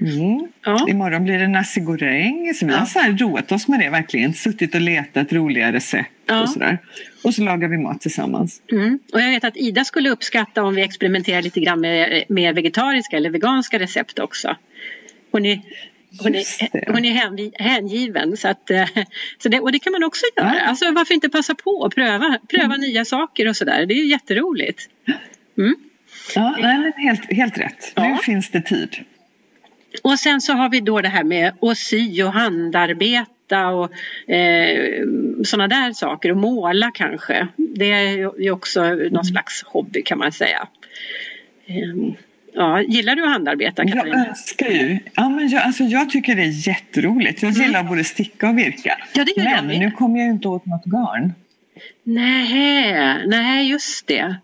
Mm. 0.00 0.48
ja, 0.64 0.86
Imorgon 0.88 1.24
blir 1.24 1.38
det 1.38 1.48
nasi 1.48 1.80
goreng. 1.80 2.52
Så 2.54 2.66
vi 2.66 2.72
har 2.72 2.78
Ja. 2.80 2.86
så 2.86 2.98
här 2.98 3.12
roat 3.18 3.52
oss 3.52 3.68
med 3.68 3.80
det 3.80 3.90
verkligen. 3.90 4.32
Suttit 4.34 4.74
och 4.74 4.80
letat 4.80 5.32
roliga 5.32 5.72
recept 5.72 6.10
Ja. 6.26 6.42
och 6.42 6.48
sådär. 6.48 6.78
Och 7.24 7.34
så 7.34 7.42
lagar 7.42 7.68
vi 7.68 7.78
mat 7.78 8.00
tillsammans. 8.00 8.62
mm. 8.72 8.98
Och 9.12 9.20
jag 9.20 9.30
vet 9.30 9.44
att 9.44 9.56
Ida 9.56 9.84
skulle 9.84 10.10
uppskatta 10.10 10.62
om 10.62 10.74
vi 10.74 10.82
experimenterar 10.82 11.42
lite 11.42 11.60
grann 11.60 11.80
med 11.80 12.24
mer 12.28 12.52
vegetariska 12.52 13.16
eller 13.16 13.30
veganska 13.30 13.78
recept 13.78 14.18
också. 14.18 14.56
Hon 15.36 15.46
är, 15.46 15.60
hon 16.22 16.34
är, 16.34 16.92
hon 16.92 17.04
är 17.04 17.12
hänvi- 17.12 17.54
hängiven. 17.58 18.36
Så 18.36 18.48
att, 18.48 18.70
eh, 18.70 18.88
så 19.38 19.48
det, 19.48 19.60
och 19.60 19.72
det 19.72 19.78
kan 19.78 19.92
man 19.92 20.04
också 20.04 20.26
göra. 20.36 20.54
Ja. 20.56 20.62
Alltså, 20.62 20.92
varför 20.92 21.14
inte 21.14 21.28
passa 21.28 21.54
på 21.54 21.70
och 21.70 21.94
pröva, 21.94 22.38
pröva 22.48 22.76
nya 22.76 23.04
saker 23.04 23.48
och 23.48 23.56
sådär. 23.56 23.86
Det 23.86 23.94
är 23.94 23.98
ju 23.98 24.06
jätteroligt. 24.06 24.88
Mm. 25.58 25.74
Ja, 26.34 26.56
nej, 26.60 26.92
helt, 26.96 27.32
helt 27.32 27.58
rätt. 27.58 27.92
Ja. 27.94 28.08
Nu 28.08 28.16
finns 28.16 28.50
det 28.50 28.60
tid. 28.62 28.96
Och 30.02 30.18
sen 30.18 30.40
så 30.40 30.52
har 30.52 30.68
vi 30.68 30.80
då 30.80 31.00
det 31.00 31.08
här 31.08 31.24
med 31.24 31.52
att 31.60 31.78
sy 31.78 32.22
och 32.22 32.32
handarbeta 32.32 33.68
och 33.68 33.92
eh, 34.30 35.04
sådana 35.44 35.68
där 35.68 35.92
saker 35.92 36.30
och 36.30 36.36
måla 36.36 36.90
kanske. 36.94 37.48
Det 37.56 37.92
är 37.92 38.40
ju 38.40 38.50
också 38.50 38.94
någon 38.94 39.24
slags 39.24 39.62
hobby 39.62 40.02
kan 40.02 40.18
man 40.18 40.32
säga. 40.32 40.68
Eh, 41.66 42.14
ja, 42.56 42.82
gillar 42.82 43.16
du 43.16 43.22
att 43.24 43.30
handarbeta 43.30 43.82
Jag 43.84 43.92
Katarina? 43.92 44.26
önskar 44.28 44.66
ju. 44.66 44.98
Ja, 45.14 45.28
men 45.28 45.48
jag, 45.48 45.62
alltså, 45.62 45.82
jag 45.84 46.10
tycker 46.10 46.34
det 46.36 46.42
är 46.42 46.68
jätteroligt. 46.68 47.42
Jag 47.42 47.52
gillar 47.52 47.84
både 47.84 48.04
sticka 48.04 48.48
och 48.48 48.58
virka. 48.58 48.92
Mm. 48.92 49.06
Ja, 49.14 49.24
det 49.24 49.36
gör 49.36 49.44
jag 49.50 49.56
men 49.56 49.66
med. 49.66 49.78
nu 49.78 49.90
kommer 49.90 50.20
jag 50.20 50.28
inte 50.28 50.48
åt 50.48 50.66
något 50.66 50.84
garn. 50.84 51.32
Nej, 52.02 53.26
nej 53.26 53.68
just 53.70 54.06
det. 54.06 54.36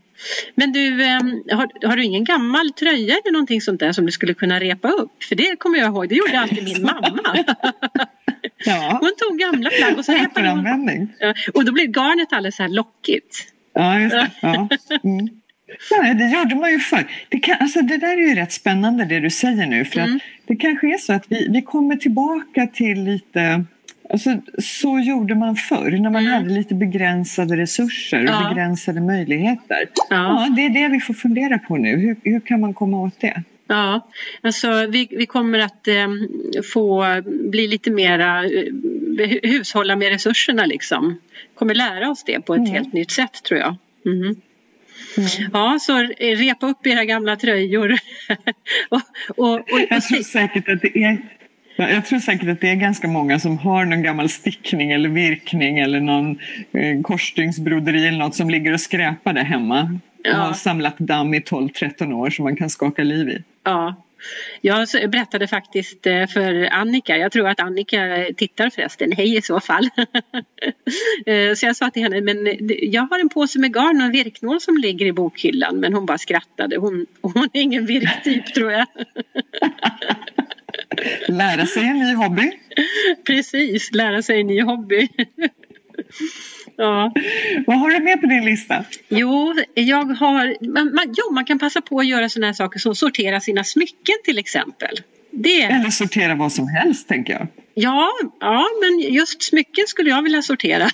Men 0.55 0.73
du, 0.73 1.03
eh, 1.05 1.21
har, 1.57 1.89
har 1.89 1.97
du 1.97 2.05
ingen 2.05 2.25
gammal 2.25 2.71
tröja 2.71 3.15
eller 3.15 3.33
någonting 3.33 3.61
sånt 3.61 3.81
där 3.81 3.93
som 3.93 4.07
du 4.07 4.13
skulle 4.13 4.35
kunna 4.35 4.61
repa 4.61 4.89
upp? 4.89 5.23
För 5.29 5.35
det 5.35 5.57
kommer 5.59 5.79
jag 5.79 5.87
ihåg, 5.89 6.09
det 6.09 6.15
gjorde 6.15 6.41
alltid 6.41 6.65
min 6.65 6.83
mamma. 6.83 7.45
Ja, 8.65 8.99
Hon 9.01 9.11
tog 9.19 9.39
gamla 9.39 9.71
plagg 9.71 9.99
och 9.99 10.05
så 10.05 10.13
repade 10.13 10.49
hon 10.49 11.09
och 11.55 11.65
då 11.65 11.73
blir 11.73 11.87
garnet 11.87 12.33
alldeles 12.33 12.57
så 12.57 12.63
här 12.63 12.71
lockigt. 12.71 13.47
Ja, 13.75 14.01
just 14.01 14.15
det. 14.15 14.31
Ja. 14.41 14.69
Mm. 15.05 15.29
Nej, 16.01 16.15
det 16.15 16.29
gjorde 16.29 16.55
man 16.55 16.71
ju 16.71 16.79
förr. 16.79 17.05
Det, 17.29 17.39
kan, 17.39 17.57
alltså 17.61 17.83
det 17.83 17.97
där 17.97 18.13
är 18.17 18.29
ju 18.29 18.35
rätt 18.35 18.53
spännande 18.53 19.05
det 19.05 19.21
du 19.21 19.31
säger 19.31 19.67
nu. 19.67 19.85
För 19.85 20.01
Mm. 20.01 20.17
att 20.17 20.23
det 20.47 20.57
kanske 20.57 20.95
är 20.95 20.99
så 20.99 21.13
att 21.13 21.25
vi, 21.29 21.49
vi 21.51 21.63
kommer 21.63 21.97
tillbaka 21.97 22.67
till 22.67 23.05
lite... 23.05 23.65
Alltså, 24.11 24.37
så 24.59 24.99
gjorde 24.99 25.35
man 25.35 25.57
förr 25.57 25.91
när 25.91 26.11
man 26.11 26.23
Mm. 26.27 26.33
hade 26.35 26.55
lite 26.55 26.75
begränsade 26.75 27.57
resurser 27.57 28.23
och 28.25 28.31
Ja. 28.31 28.49
begränsade 28.49 29.01
möjligheter. 29.01 29.77
Ja. 30.11 30.17
Ja, 30.17 30.49
det 30.57 30.63
är 30.67 30.71
det 30.71 30.89
vi 30.89 31.01
får 31.01 31.15
fundera 31.15 31.59
på 31.59 31.77
nu. 31.77 31.97
Hur, 31.97 32.17
hur 32.25 32.41
kan 32.41 32.61
man 32.61 32.75
komma 32.75 33.01
åt 33.01 33.21
det? 33.21 33.43
Ja, 33.69 34.09
alltså 34.43 34.87
vi, 34.87 35.09
vi 35.11 35.27
kommer 35.27 35.59
att 35.59 35.89
eh, 35.89 35.95
få 36.73 37.07
bli 37.51 37.69
lite 37.69 37.91
mera 37.91 38.45
eh, 38.45 39.29
hushålla 39.43 39.97
med 39.97 40.09
resurserna 40.09 40.67
liksom. 40.67 41.19
Kommer 41.55 41.75
lära 41.75 42.11
oss 42.11 42.25
det 42.25 42.41
på 42.41 42.55
ett 42.55 42.59
Mm. 42.61 42.73
helt 42.73 42.93
nytt 42.93 43.11
sätt 43.11 43.43
tror 43.45 43.61
jag. 43.61 43.77
Mhm. 45.17 45.51
Ja, 45.53 45.79
så 45.81 45.99
repa 46.19 46.67
upp 46.67 46.87
era 46.87 47.05
gamla 47.05 47.37
tröjor. 47.37 47.93
och, 48.89 49.01
och, 49.37 49.55
och, 49.55 49.81
Jag 49.91 50.03
tror 50.03 50.23
säkert 50.23 50.69
att 50.69 50.83
det 50.83 50.99
är 51.05 51.19
Ja, 51.77 51.91
Jag 51.91 52.07
tror 52.07 52.19
säkert 52.19 52.49
att 52.49 52.61
det 52.61 52.69
är 52.69 52.75
ganska 52.75 53.09
många 53.09 53.39
som 53.39 53.59
har 53.59 53.85
någon 53.85 54.03
gammal 54.03 54.29
stickning 54.29 54.93
eller 54.93 55.09
virkning 55.09 55.79
eller 55.79 56.01
någon 56.01 56.39
eh, 56.73 57.03
korsstygnsbroderi 57.03 58.07
eller 58.09 58.19
något 58.19 58.35
som 58.35 58.51
ligger 58.51 58.73
och 58.73 58.81
skräpar 58.81 59.33
där 59.33 59.45
hemma. 59.45 59.99
Ja. 60.25 60.31
Och 60.31 60.47
har 60.47 60.53
samlat 60.53 60.99
damm 60.99 61.35
i 61.35 61.41
12-13 61.41 62.13
år 62.13 62.31
som 62.31 62.43
man 62.45 62.57
kan 62.57 62.71
skaka 62.71 63.03
liv 63.03 63.29
i. 63.29 63.43
ja. 63.65 63.95
Jag 64.61 64.89
berättade 65.11 65.47
faktiskt 65.47 66.07
eh, 66.07 66.27
för 66.27 66.69
Annika, 66.73 67.17
jag 67.17 67.33
tror 67.33 67.49
att 67.49 67.61
Annika 67.61 68.27
tittar 68.37 68.71
förresten, 68.71 69.13
hej 69.13 69.37
i 69.37 69.43
så 69.43 69.61
fall. 69.61 69.89
Eh, 71.27 71.55
så 71.55 71.67
jag 71.67 71.77
sa 71.77 71.91
till 71.91 72.03
henne, 72.03 72.21
men 72.21 72.47
eh, 72.47 72.55
jag 72.69 73.03
har 73.03 73.19
en 73.19 73.29
påse 73.29 73.59
med 73.59 73.75
garn 73.75 74.03
och 74.03 74.15
virknål 74.15 74.61
som 74.61 74.77
ligger 74.77 75.07
i 75.07 75.13
bokhyllan. 75.13 75.81
Men 75.81 75.95
hon 75.95 76.07
bara 76.07 76.19
skrattade, 76.19 76.77
hon, 76.77 77.07
hon 77.21 77.49
är 77.53 77.61
ingen 77.61 77.87
virktyp 77.87 78.55
tror 78.55 78.73
jag. 78.73 78.87
Lära 81.29 81.67
sig 81.67 81.83
en 81.83 81.99
ny 81.99 82.15
hobby. 82.15 82.53
Precis, 83.27 83.93
lära 83.93 84.23
sig 84.23 84.41
en 84.41 84.47
ny 84.47 84.63
hobby. 84.63 85.09
Ja. 86.77 87.13
Vad 87.67 87.79
har 87.79 87.91
du 87.91 88.01
med 88.01 88.21
på 88.21 88.27
din 88.27 88.45
lista? 88.45 88.85
Jo, 89.09 89.55
jag 89.75 90.05
har, 90.05 90.57
man, 90.73 90.95
man, 90.95 91.15
jo, 91.17 91.35
man 91.35 91.45
kan 91.45 91.59
passa 91.59 91.81
på 91.81 91.99
att 91.99 92.07
göra 92.07 92.29
sådana 92.29 92.47
här 92.47 92.55
saker 92.55 92.79
som 92.79 92.95
sortera 92.95 93.41
sina 93.41 93.65
smycken 93.65 94.15
till 94.25 94.39
exempel. 94.39 94.97
Det, 95.31 95.63
Eller 95.63 95.91
sortera 95.91 96.35
vad 96.35 96.53
som 96.53 96.69
helst 96.69 97.09
tänker 97.09 97.33
jag. 97.33 97.47
ja, 97.75 98.09
ja, 98.41 98.67
men 98.83 99.13
just 99.15 99.43
smycken 99.43 99.85
skulle 99.87 100.11
jag 100.11 100.23
vilja 100.23 100.43
sortera. 100.43 100.89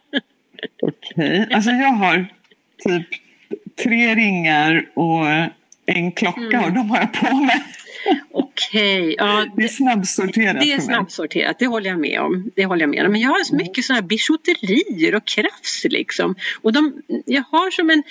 Okej, 0.82 1.48
alltså 1.52 1.70
jag 1.70 1.88
har 1.92 2.26
typ 2.84 3.06
tre 3.84 4.14
ringar 4.14 4.86
och 4.94 5.26
en 5.86 6.12
klocka 6.12 6.40
Mm. 6.40 6.64
och 6.64 6.72
de 6.72 6.90
har 6.90 6.98
jag 6.98 7.12
på 7.12 7.34
mig. 7.36 7.62
Okej, 8.32 9.14
ja, 9.18 9.46
Det 9.56 9.64
är 9.64 9.68
snabbsorterat 9.68 10.60
det 10.60 10.72
är 10.72 10.80
snabbsorterat, 10.80 11.58
det 11.58 11.66
håller 11.66 11.90
jag 11.90 11.98
med 12.00 12.20
om. 12.20 12.50
Det 12.56 12.64
håller 12.64 12.82
jag 12.82 12.90
med 12.90 13.06
om. 13.06 13.12
Men 13.12 13.20
jag 13.20 13.30
har 13.30 13.44
så 13.44 13.56
mycket 13.56 13.84
sådana 13.84 14.00
här 14.00 14.08
bijouterier 14.08 15.14
och 15.14 15.24
krafs 15.24 15.84
liksom. 15.84 16.34
Och 16.62 16.72
de, 16.72 17.02
jag 17.26 17.42
har 17.50 17.70
som 17.70 17.90
en, 17.90 18.02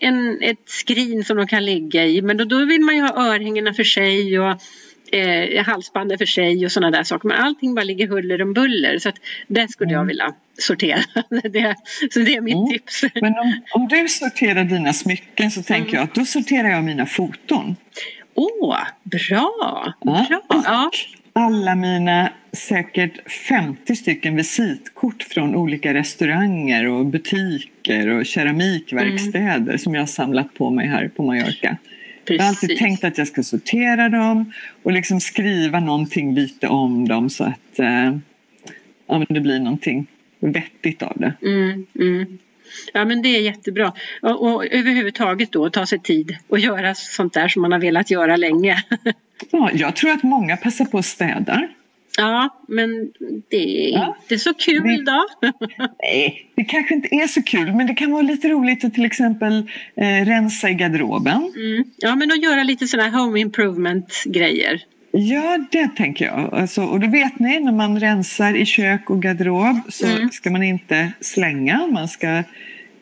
en, 0.00 0.42
ett 0.42 0.62
skrin 0.66 1.24
som 1.24 1.36
de 1.36 1.46
kan 1.46 1.64
ligga 1.64 2.06
i. 2.06 2.22
Men 2.22 2.36
då, 2.36 2.44
då 2.44 2.64
vill 2.64 2.80
man 2.80 2.96
ju 2.96 3.02
ha 3.02 3.26
örhängena 3.34 3.74
för 3.74 3.84
sig 3.84 4.38
och 4.38 4.56
eh, 5.12 5.64
halsbanden 5.64 6.18
för 6.18 6.26
sig 6.26 6.64
och 6.64 6.72
sådana 6.72 6.96
där 6.96 7.04
saker. 7.04 7.28
Men 7.28 7.36
allting 7.40 7.74
bara 7.74 7.84
ligger 7.84 8.08
huller 8.08 8.42
om 8.42 8.52
buller. 8.52 8.98
Så 8.98 9.08
att 9.08 9.16
det 9.48 9.68
skulle 9.68 9.92
jag 9.92 10.04
vilja 10.04 10.34
sortera. 10.58 11.00
det, 11.42 11.76
så 12.10 12.20
det 12.20 12.34
är 12.34 12.40
mitt 12.40 12.54
Mm. 12.54 12.68
tips. 12.68 13.04
Men 13.14 13.38
om, 13.38 13.60
om 13.72 13.88
du 13.88 14.08
sorterar 14.08 14.64
dina 14.64 14.92
smycken 14.92 15.50
så 15.50 15.62
tänker 15.62 15.88
Mm. 15.88 15.94
jag 15.94 16.04
att 16.04 16.14
då 16.14 16.24
sorterar 16.24 16.68
jag 16.68 16.84
mina 16.84 17.06
foton. 17.06 17.76
Åh, 18.40 18.76
bra! 19.04 19.94
Ja. 20.00 20.24
bra. 20.28 20.62
Ja. 20.64 20.90
Alla 21.32 21.74
mina 21.74 22.32
säkert 22.52 23.30
50 23.48 23.96
stycken 23.96 24.36
visitkort 24.36 25.22
från 25.22 25.56
olika 25.56 25.94
restauranger 25.94 26.86
och 26.88 27.06
butiker 27.06 28.08
och 28.08 28.26
keramikverkstäder 28.26 29.76
som 29.76 29.94
jag 29.94 30.02
har 30.02 30.06
samlat 30.06 30.54
på 30.54 30.70
mig 30.70 30.86
här 30.86 31.08
på 31.08 31.22
Mallorca. 31.22 31.76
Jag 32.24 32.38
har 32.38 32.48
alltid 32.48 32.68
Precis. 32.68 32.78
tänkt 32.78 33.04
att 33.04 33.18
jag 33.18 33.28
ska 33.28 33.42
sortera 33.42 34.08
dem 34.08 34.52
och 34.82 34.92
liksom 34.92 35.20
skriva 35.20 35.80
någonting 35.80 36.34
lite 36.34 36.68
om 36.68 37.08
dem 37.08 37.30
så 37.30 37.44
att 37.44 37.78
eh, 37.78 38.16
ja, 39.06 39.24
det 39.28 39.40
blir 39.40 39.58
någonting 39.58 40.06
vettigt 40.40 41.02
av 41.02 41.16
det. 41.16 41.32
Mm, 41.42 41.86
mm. 41.94 42.38
Ja 42.92 43.04
men 43.04 43.22
det 43.22 43.28
är 43.36 43.40
jättebra. 43.40 43.92
Och, 44.22 44.42
och 44.54 44.66
överhuvudtaget 44.66 45.52
då 45.52 45.70
ta 45.70 45.86
sig 45.86 45.98
tid 45.98 46.36
och 46.48 46.58
göra 46.58 46.94
sånt 46.94 47.32
där 47.32 47.48
som 47.48 47.62
man 47.62 47.72
har 47.72 47.78
velat 47.78 48.10
göra 48.10 48.36
länge. 48.36 48.76
Ja, 49.50 49.70
jag 49.74 49.96
tror 49.96 50.10
att 50.10 50.22
många 50.22 50.56
passar 50.56 50.84
på 50.84 50.98
att 50.98 51.04
städa. 51.06 51.68
ja 52.16 52.64
men 52.68 53.12
det 53.48 53.88
är 53.88 53.92
Ja. 53.92 54.16
inte 54.22 54.38
så 54.38 54.54
kul 54.54 54.82
Det- 55.04 55.04
då. 55.04 55.26
Nej, 56.02 56.50
det 56.54 56.64
kanske 56.64 56.94
inte 56.94 57.08
är 57.14 57.26
så 57.26 57.42
kul 57.42 57.72
men 57.72 57.86
det 57.86 57.94
kan 57.94 58.10
vara 58.12 58.22
lite 58.22 58.48
roligt 58.48 58.84
att 58.84 58.94
till 58.94 59.04
exempel 59.04 59.58
eh, 59.96 60.24
rensa 60.24 60.70
i 60.70 60.74
garderoben. 60.74 61.52
Mm. 61.56 61.84
Ja 61.96 62.16
men 62.16 62.30
att 62.32 62.42
göra 62.42 62.62
lite 62.62 62.86
sådana 62.88 63.10
här 63.10 63.18
home 63.24 63.40
improvement 63.40 64.22
grejer. 64.26 64.82
Ja, 65.12 65.58
det 65.70 65.88
tänker 65.96 66.24
jag. 66.24 66.54
Alltså, 66.54 66.82
och 66.82 67.00
då 67.00 67.06
vet 67.10 67.38
ni, 67.38 67.60
när 67.60 67.72
man 67.72 68.00
rensar 68.00 68.54
i 68.56 68.66
kök 68.66 69.10
och 69.10 69.22
garderob 69.22 69.76
så 69.88 70.06
Mm. 70.06 70.30
ska 70.30 70.50
man 70.50 70.62
inte 70.62 71.12
slänga, 71.20 71.86
man 71.86 72.08
ska 72.08 72.42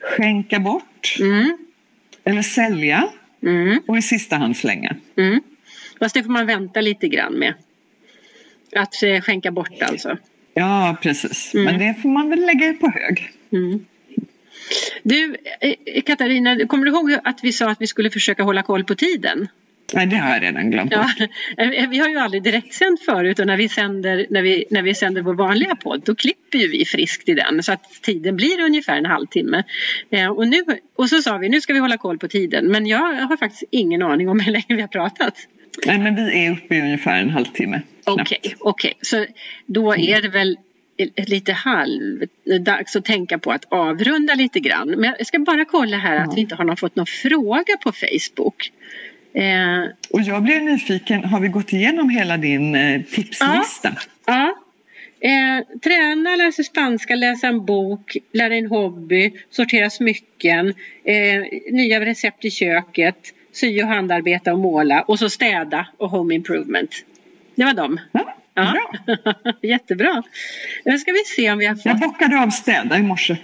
skänka 0.01 0.61
bort 0.61 1.17
Mm. 1.21 1.59
eller 2.25 2.43
sälja 2.43 3.09
Mm. 3.43 3.81
och 3.87 3.99
i 3.99 4.03
sista 4.03 4.37
hand 4.37 4.57
slänga. 4.57 4.97
Mm. 5.17 5.41
Fast 5.99 6.15
det 6.15 6.23
får 6.23 6.31
man 6.31 6.47
vänta 6.47 6.81
lite 6.81 7.09
grann 7.09 7.33
med. 7.33 7.55
Att 8.77 9.03
eh, 9.03 9.21
skänka 9.21 9.51
bort 9.51 9.83
alltså. 9.83 10.17
Ja, 10.55 10.97
precis. 11.03 11.55
Mm. 11.55 11.65
Men 11.65 11.79
det 11.79 12.03
får 12.03 12.09
man 12.09 12.31
väl 12.31 12.47
lägga 12.47 12.73
på 12.73 12.91
hög. 12.91 13.31
Mm. 13.53 13.85
Du 15.03 15.37
eh, 15.61 16.03
Katarina, 16.03 16.67
kommer 16.67 16.85
du 16.85 16.91
ihåg 16.91 17.13
att 17.25 17.41
vi 17.43 17.53
sa 17.53 17.71
att 17.71 17.81
vi 17.81 17.87
skulle 17.87 18.11
försöka 18.11 18.43
hålla 18.43 18.63
koll 18.63 18.85
på 18.85 18.95
tiden? 18.95 19.49
Nej, 19.93 20.07
det 20.07 20.17
har 20.17 20.31
jag 20.31 20.43
redan 20.43 20.71
glömt 20.71 20.93
Ja, 20.93 21.09
eh, 21.65 21.89
vi 21.89 21.99
har 21.99 22.09
ju 22.09 22.19
aldrig 22.19 22.43
direktsänt 22.43 23.05
förut 23.05 23.39
och 23.39 23.47
när 23.47 23.57
vi, 23.57 23.69
sänder, 23.69 24.27
när, 24.31 24.43
vi, 24.43 24.65
när 24.71 24.83
vi 24.83 24.95
sänder 24.95 25.23
vår 25.23 25.35
vanliga 25.35 25.77
podd 25.77 26.03
då 26.05 26.15
klipper 26.15 26.59
ju 26.59 26.69
vi 26.69 26.85
friskt 26.85 27.29
i 27.29 27.35
den 27.35 27.63
så 27.63 27.73
att 27.73 28.03
tiden 28.03 28.37
blir 28.37 28.61
ungefär 28.61 28.97
en 28.97 29.07
halvtimme. 29.07 29.63
Eh, 30.11 30.27
och, 30.27 30.49
nu, 30.49 30.63
och 30.97 31.09
så 31.09 31.23
sa 31.23 31.39
vi 31.39 31.49
nu 31.49 31.61
ska 31.61 31.73
vi 31.73 31.79
hålla 31.79 31.97
koll 31.97 32.19
på 32.19 32.29
tiden 32.29 32.67
men 32.67 32.87
jag 32.87 32.99
har 32.99 33.37
faktiskt 33.37 33.65
ingen 33.71 34.03
aning 34.03 34.29
om 34.29 34.41
hur 34.41 34.53
länge 34.53 34.67
vi 34.69 34.81
har 34.81 34.89
pratat. 34.89 35.35
Nej, 35.87 35.99
men 35.99 36.15
vi 36.15 36.47
är 36.47 36.53
uppe 36.53 36.75
i 36.75 36.81
ungefär 36.81 37.21
en 37.21 37.31
halvtimme. 37.31 37.83
Okej, 38.05 38.39
knappt. 38.43 38.57
okej. 38.61 38.95
Så 39.03 39.27
då 39.67 39.95
är 39.97 40.23
det 40.23 40.29
väl 40.29 40.57
lite 41.27 41.53
halvdags 41.53 42.97
att 42.97 43.05
tänka 43.05 43.39
på 43.39 43.53
att 43.53 43.65
avrunda 43.69 44.35
lite 44.35 44.61
grann. 44.61 44.89
Men 44.89 45.15
jag 45.19 45.27
ska 45.27 45.39
bara 45.39 45.65
kolla 45.65 45.97
här 45.97 46.17
att 46.17 46.37
vi 46.37 46.41
inte 46.41 46.55
har 46.55 46.65
någon, 46.65 46.77
fått 46.77 46.97
någon 46.97 47.07
fråga 47.07 47.77
på 47.83 47.93
Facebook. 47.93 48.73
Eh, 49.39 49.91
Och 50.11 50.21
jag 50.23 50.43
blev 50.43 50.63
nyfiken, 50.63 51.25
har 51.25 51.41
vi 51.41 51.49
gått 51.49 51.73
igenom 51.73 52.09
hela 52.11 52.37
din 52.37 52.75
eh, 52.75 53.03
tipslista? 53.03 53.93
Ja. 54.27 54.55
Eh, 55.21 55.79
träna, 55.83 56.37
läsa 56.37 56.63
spanska, 56.63 57.15
läsa 57.15 57.47
en 57.47 57.65
bok, 57.65 58.17
lära 58.33 58.55
en 58.57 58.67
hobby, 58.67 59.33
sortera 59.51 59.91
smycken, 59.91 60.75
eh, 61.05 61.73
nya 61.73 62.01
recept 62.01 62.45
i 62.45 62.51
köket, 62.51 63.33
sy 63.53 63.83
och 63.83 63.89
handarbeta 63.89 64.53
och 64.53 64.59
måla 64.59 65.03
och 65.03 65.19
så 65.19 65.31
städa 65.31 65.87
och 65.99 66.11
home 66.11 66.35
improvement. 66.35 66.91
Det 67.55 67.65
var 67.65 67.75
dem. 67.75 68.01
Ja, 68.13 68.35
Ja. 68.55 68.73
Bra. 68.73 69.35
Jättebra. 69.63 70.23
Nu 70.85 70.99
ska 70.99 71.13
vi 71.13 71.19
se 71.37 71.51
om 71.53 71.59
vi 71.59 71.67
har 71.67 71.75
fått... 71.75 71.85
Jag 71.85 71.99
bockade 72.01 72.43
av 72.43 72.51
städa 72.51 72.99
i 72.99 73.03
morse. 73.03 73.37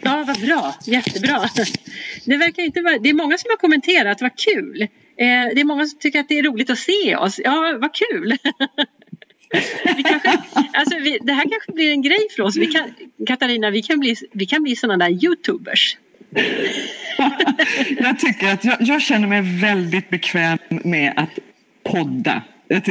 Ja, 0.00 0.24
vad 0.26 0.40
bra. 0.40 0.74
Jättebra. 0.84 1.36
Alltså, 1.36 1.62
det, 2.24 2.36
verkar 2.36 2.62
inte 2.62 2.80
vara... 2.82 2.98
det 2.98 3.08
är 3.08 3.14
många 3.14 3.38
som 3.38 3.50
har 3.50 3.56
kommenterat, 3.56 4.20
vad 4.20 4.38
kul. 4.38 4.82
Eh, 4.82 4.88
det 5.54 5.60
är 5.60 5.64
många 5.64 5.86
som 5.86 5.98
tycker 5.98 6.20
att 6.20 6.28
det 6.28 6.38
är 6.38 6.42
roligt 6.42 6.70
att 6.70 6.78
se 6.78 7.16
oss. 7.16 7.40
Ja, 7.44 7.78
vad 7.80 7.94
kul. 7.94 8.36
Vi 9.96 10.02
kanske, 10.02 10.38
alltså 10.72 10.98
vi, 10.98 11.18
det 11.22 11.32
här 11.32 11.42
kanske 11.50 11.72
blir 11.72 11.90
en 11.90 12.02
grej 12.02 12.26
för 12.36 12.42
oss. 12.42 12.56
Vi 12.56 12.66
kan, 12.66 12.94
Katarina, 13.26 13.70
vi 13.70 13.82
kan 13.82 14.00
bli, 14.00 14.16
vi 14.32 14.46
kan 14.46 14.62
bli 14.62 14.76
sådana 14.76 15.04
där 15.04 15.24
youtubers. 15.24 15.96
jag 17.98 18.18
tycker 18.18 18.52
att 18.52 18.64
jag, 18.64 18.76
jag 18.80 19.02
känner 19.02 19.28
mig 19.28 19.60
väldigt 19.60 20.10
bekväm 20.10 20.58
med 20.68 21.12
att 21.16 21.38
podda. 21.82 22.42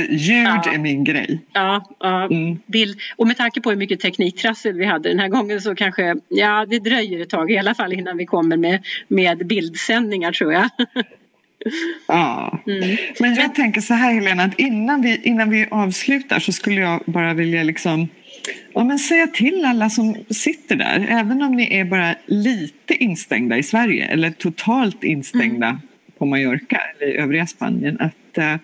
Ljud 0.10 0.46
Ja. 0.46 0.74
är 0.74 0.78
min 0.78 1.04
grej. 1.04 1.42
Ja, 1.54 1.96
ja 2.00 2.28
Mm. 2.32 2.60
bild. 2.66 3.00
Och 3.16 3.28
med 3.28 3.38
tanke 3.38 3.62
på 3.62 3.70
hur 3.70 3.78
mycket 3.78 4.00
tekniktrassel 4.00 4.74
vi 4.74 4.86
hade 4.86 5.10
den 5.10 5.20
här 5.20 5.30
gången 5.30 5.62
så 5.62 5.76
kanske, 5.76 6.16
ja 6.30 6.66
det 6.70 6.80
dröjer 6.80 7.22
ett 7.22 7.30
tag 7.30 7.52
i 7.52 7.58
alla 7.58 7.76
fall 7.76 7.94
innan 7.94 8.18
vi 8.18 8.26
kommer 8.26 8.58
med, 8.58 8.86
med 9.08 9.48
bildsändningar 9.48 10.32
tror 10.32 10.54
jag. 10.54 10.70
Ja. 12.08 12.60
Mm. 12.68 12.98
Men 13.20 13.36
jag 13.36 13.56
tänker 13.56 13.82
så 13.82 13.94
här 13.94 14.14
Helena, 14.14 14.44
att 14.44 14.60
innan 14.60 15.02
vi, 15.02 15.22
innan 15.24 15.50
vi 15.50 15.68
avslutar 15.72 16.40
så 16.40 16.52
skulle 16.52 16.82
jag 16.82 17.02
bara 17.06 17.34
vilja 17.34 17.64
liksom 17.64 18.08
Ja, 18.74 18.84
men 18.84 19.00
säga 19.00 19.28
till 19.28 19.66
alla 19.66 19.90
som 19.90 20.16
sitter 20.30 20.76
där, 20.76 21.08
även 21.10 21.42
om 21.42 21.52
ni 21.56 21.78
är 21.78 21.86
bara 21.86 22.16
lite 22.26 22.94
instängda 22.94 23.58
i 23.58 23.64
Sverige 23.64 24.06
eller 24.06 24.32
totalt 24.32 25.04
instängda 25.04 25.68
mm. 25.68 25.82
på 26.18 26.26
Mallorca 26.26 26.82
eller 27.00 27.12
i 27.14 27.18
övriga 27.18 27.48
Spanien, 27.48 27.98
att 28.00 28.38
uh, 28.38 28.56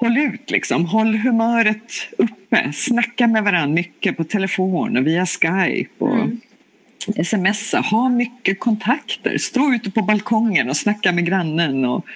håll 0.00 0.18
ut 0.18 0.50
liksom. 0.50 0.86
Håll 0.86 1.14
humöret 1.16 1.92
uppe. 2.18 2.72
Snacka 2.72 3.26
med 3.26 3.44
varandra 3.44 3.74
mycket 3.74 4.16
på 4.16 4.24
telefon 4.24 4.96
och 4.96 5.06
via 5.06 5.26
Skype 5.26 6.04
och 6.04 6.14
mm. 6.14 6.40
smsa. 7.24 7.80
Ha 7.80 8.08
mycket 8.08 8.60
kontakter. 8.60 9.38
Stå 9.38 9.74
ute 9.74 9.90
på 9.90 10.02
balkongen 10.02 10.68
och 10.68 10.76
snacka 10.76 11.12
med 11.12 11.26
grannen 11.26 11.84
och 11.84 12.06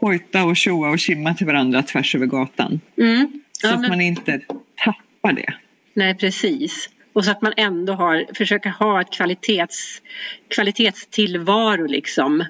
hojta 0.00 0.44
och 0.44 0.56
tjoa 0.56 0.90
och 0.90 0.98
kimma 0.98 1.34
till 1.34 1.46
varandra 1.46 1.82
tvärs 1.82 2.14
över 2.14 2.26
gatan. 2.26 2.80
Mm. 2.98 3.42
Ja, 3.62 3.68
så 3.68 3.74
att 3.74 3.80
men... 3.80 3.90
man 3.90 4.00
inte 4.00 4.40
tappar 4.84 5.32
det. 5.32 5.54
Nej, 5.94 6.14
precis. 6.14 6.88
Och 7.12 7.24
så 7.24 7.30
att 7.30 7.42
man 7.42 7.52
ändå 7.56 7.92
har, 7.92 8.26
försöker 8.34 8.70
ha 8.70 9.00
ett 9.00 9.12
kvalitets, 9.12 10.02
kvalitetstillvaro 10.48 11.86
liksom. 11.86 12.40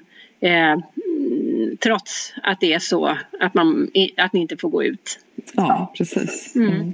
Eh, 0.40 0.76
trots 1.82 2.34
att 2.42 2.60
det 2.60 2.72
är 2.72 2.78
så 2.78 3.16
att, 3.40 3.54
man, 3.54 3.90
att 4.16 4.32
ni 4.32 4.40
inte 4.40 4.56
får 4.56 4.68
gå 4.68 4.84
ut. 4.84 5.18
Ja, 5.52 5.92
precis. 5.96 6.56
Mm. 6.56 6.72
Mm. 6.72 6.92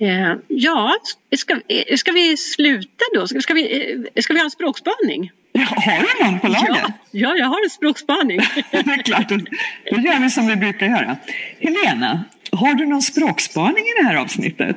Eh, 0.00 0.36
ja, 0.48 0.96
ska, 1.36 1.60
ska 1.96 2.12
vi 2.12 2.36
sluta 2.36 3.04
då? 3.14 3.26
Ska, 3.26 3.40
ska, 3.40 3.54
vi, 3.54 3.92
eh, 4.14 4.22
ska 4.22 4.32
vi 4.32 4.38
ha 4.38 4.44
en 4.44 4.50
språkspaning? 4.50 5.30
Har 5.54 6.18
du 6.18 6.24
någon 6.24 6.40
på 6.40 6.48
lager? 6.48 6.68
Ja, 6.68 6.92
ja, 7.10 7.36
jag 7.36 7.46
har 7.46 7.64
en 7.64 7.70
språkspaning. 7.70 8.38
det 8.70 8.76
är 8.76 9.02
klart, 9.02 9.28
då 9.28 10.00
gör 10.00 10.20
vi 10.22 10.30
som 10.30 10.46
vi 10.46 10.56
brukar 10.56 10.86
göra. 10.86 11.16
Helena, 11.60 12.24
har 12.52 12.74
du 12.74 12.86
någon 12.86 13.02
språkspaning 13.02 13.84
i 13.84 14.02
det 14.02 14.08
här 14.08 14.16
avsnittet? 14.16 14.76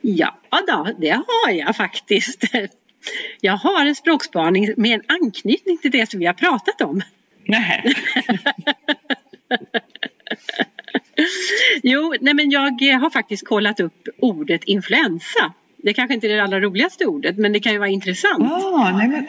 Ja, 0.00 0.34
då, 0.66 0.88
det 0.98 1.10
har 1.10 1.50
jag 1.50 1.76
faktiskt. 1.76 2.44
Jag 3.40 3.56
har 3.56 3.86
en 3.86 3.94
språkspaning 3.94 4.74
med 4.76 4.94
en 4.94 5.02
anknytning 5.22 5.78
till 5.78 5.90
det 5.90 6.10
som 6.10 6.20
vi 6.20 6.26
har 6.26 6.34
pratat 6.34 6.80
om. 6.80 7.02
Nej. 7.44 7.94
jo, 11.82 12.14
nej 12.20 12.34
men 12.34 12.50
jag 12.50 12.60
har 13.00 13.10
faktiskt 13.10 13.46
kollat 13.46 13.80
upp 13.80 14.08
ordet 14.18 14.64
influensa. 14.64 15.52
Det 15.76 15.92
kanske 15.92 16.14
inte 16.14 16.26
är 16.26 16.36
det 16.36 16.42
allra 16.42 16.60
roligaste 16.60 17.06
ordet 17.06 17.38
men 17.38 17.52
det 17.52 17.60
kan 17.60 17.72
ju 17.72 17.78
vara 17.78 17.88
intressant. 17.88 18.52
Ah, 18.52 18.92
nej 18.96 19.08
men, 19.08 19.26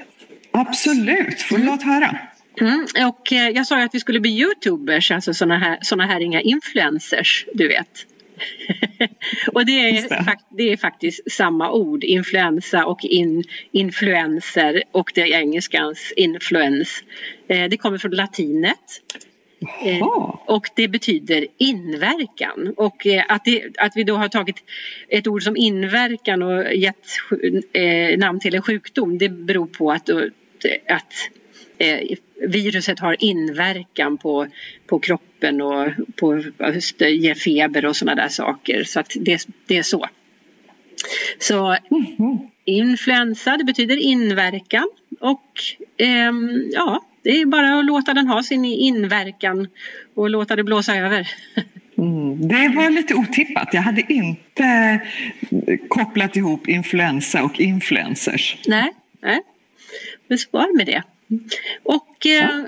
absolut, 0.52 1.42
får 1.42 1.58
låt 1.58 1.84
höra. 1.84 2.18
Mm, 2.62 2.88
och 3.08 3.34
eh, 3.34 3.50
jag 3.50 3.68
sa 3.68 3.80
ju 3.80 3.86
att 3.86 3.96
vi 3.96 4.00
skulle 4.00 4.20
bli 4.20 4.40
youtubers, 4.40 5.12
alltså 5.12 5.34
sådana 5.34 5.58
här, 5.58 5.78
såna 5.82 6.06
här 6.06 6.20
inga 6.20 6.42
influencers, 6.42 7.46
du 7.54 7.68
vet. 7.68 8.06
och 9.54 9.66
det 9.66 9.72
är, 9.72 10.10
det. 10.10 10.38
det 10.50 10.72
är, 10.72 10.78
faktiskt 10.78 11.32
samma 11.32 11.72
ord, 11.72 12.04
influensa 12.04 12.86
och 12.86 13.06
in, 13.06 13.44
influencer 13.72 14.84
och 14.92 15.12
det 15.16 15.22
är 15.22 15.40
engelskans 15.40 16.14
influens. 16.16 17.04
Eh, 17.48 17.70
det 17.70 17.78
kommer 17.78 17.98
från 17.98 18.12
latinet. 18.12 19.02
Eh, 19.86 20.04
och 20.46 20.70
det 20.76 20.88
betyder 20.88 21.48
inverkan. 21.58 22.74
Och 22.78 23.08
eh, 23.08 23.24
att, 23.28 23.46
det, 23.46 23.64
att 23.78 23.92
vi 23.96 24.04
då 24.04 24.16
har 24.16 24.28
tagit 24.28 24.64
ett 25.08 25.28
ord 25.28 25.44
som 25.44 25.58
inverkan 25.58 26.44
och 26.44 26.74
gett 26.74 27.08
eh, 27.74 28.18
namn 28.18 28.40
till 28.40 28.56
en 28.56 28.62
sjukdom 28.62 29.18
det 29.18 29.30
beror 29.30 29.68
på 29.68 29.92
att, 29.92 30.10
att 30.88 31.14
viruset 32.48 33.00
har 33.00 33.16
inverkan 33.20 34.18
på, 34.18 34.48
på 34.88 35.00
kroppen 35.00 35.62
och 35.62 35.88
på, 36.16 36.36
ger 37.00 37.36
feber 37.36 37.86
och 37.86 37.96
sådana 37.96 38.22
där 38.22 38.30
saker. 38.30 38.84
Så 38.84 39.00
att 39.00 39.18
det, 39.20 39.48
det 39.68 39.78
är 39.78 39.84
så. 39.84 40.08
Så 41.40 41.78
influensa 42.66 43.58
det 43.58 43.64
betyder 43.64 43.98
inverkan 43.98 44.90
och 45.20 45.46
eh, 45.98 46.32
ja, 46.72 47.04
det 47.24 47.30
är 47.30 47.46
bara 47.46 47.80
att 47.80 47.86
låta 47.86 48.14
den 48.14 48.28
ha 48.28 48.44
sin 48.44 48.66
inverkan 48.66 49.68
och 50.16 50.30
låta 50.30 50.56
det 50.56 50.64
blåsa 50.64 50.96
över. 50.96 51.28
Mm, 51.98 52.48
det 52.48 52.70
var 52.76 52.90
lite 52.90 53.16
otippat. 53.16 53.70
Jag 53.74 53.82
hade 53.82 54.14
inte 54.14 55.00
kopplat 55.88 56.36
ihop 56.36 56.68
influensa 56.68 57.44
och 57.44 57.60
influencers. 57.60 58.58
Nej, 58.68 58.94
nej. 59.22 59.42
men 60.28 60.38
så 60.38 60.48
var 60.52 60.78
med 60.78 60.86
det. 60.86 61.04
Och 61.84 62.26
eh, 62.26 62.60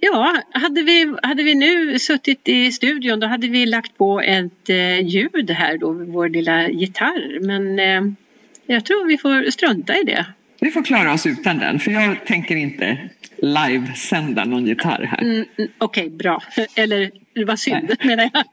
ja, 0.00 0.42
hade 0.50 0.82
vi, 0.82 1.14
hade 1.22 1.42
vi 1.42 1.54
nu 1.54 1.98
suttit 1.98 2.48
i 2.48 2.72
studion 2.72 3.20
då 3.20 3.26
hade 3.26 3.48
vi 3.48 3.66
lagt 3.66 3.98
på 3.98 4.20
ett 4.20 4.68
eh, 4.68 5.00
ljud 5.00 5.50
här 5.50 5.78
då, 5.78 5.92
vår 5.92 6.28
lilla 6.28 6.68
gitarr. 6.68 7.38
Men 7.40 7.78
eh, 7.78 8.12
jag 8.66 8.84
tror 8.84 9.06
vi 9.06 9.18
får 9.18 9.50
strunta 9.50 9.96
i 9.96 10.02
det. 10.02 10.26
Vi 10.60 10.70
får 10.70 10.82
klara 10.82 11.12
oss 11.12 11.26
utan 11.26 11.58
den 11.58 11.80
för 11.80 11.90
jag 11.90 12.26
tänker 12.26 12.56
inte 12.56 12.98
livesända 13.36 14.44
någon 14.44 14.66
gitarr 14.66 15.02
här. 15.02 15.22
Mm, 15.22 15.34
mm 15.34 15.46
Okej, 15.56 16.06
okay, 16.06 16.16
bra. 16.16 16.42
Eller 16.76 17.10
vad 17.46 17.58
synd 17.58 17.88
Nej. 17.88 17.96
menar 18.16 18.30
jag. 18.32 18.44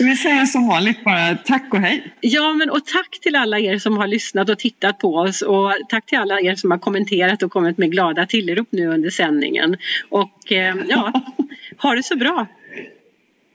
Vi 0.00 0.16
säger 0.16 0.46
som 0.46 0.68
vanligt 0.68 1.04
bara 1.04 1.34
tack 1.36 1.74
och 1.74 1.80
hej. 1.80 2.14
Ja, 2.20 2.52
men 2.52 2.70
och 2.70 2.86
tack 2.86 3.20
till 3.20 3.36
alla 3.36 3.58
er 3.58 3.78
som 3.78 3.96
har 3.96 4.06
lyssnat 4.06 4.48
och 4.48 4.58
tittat 4.58 4.98
på 4.98 5.14
oss 5.14 5.42
och 5.42 5.72
tack 5.88 6.06
till 6.06 6.18
alla 6.18 6.40
er 6.40 6.54
som 6.54 6.70
har 6.70 6.78
kommenterat 6.78 7.42
och 7.42 7.52
kommit 7.52 7.78
med 7.78 7.90
glada 7.90 8.26
tillrop 8.26 8.68
nu 8.70 8.86
under 8.86 9.10
sändningen. 9.10 9.76
Och 10.08 10.52
eh, 10.52 10.76
ja, 10.88 11.12
ha 11.78 11.94
det 11.94 12.02
så 12.02 12.16
bra. 12.16 12.46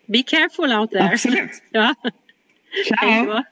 Be 0.06 0.24
careful 0.24 0.74
out 0.74 0.92
there. 0.92 1.10
Absolut. 1.14 1.52
Ja. 1.72 1.96
Ciao. 2.88 3.44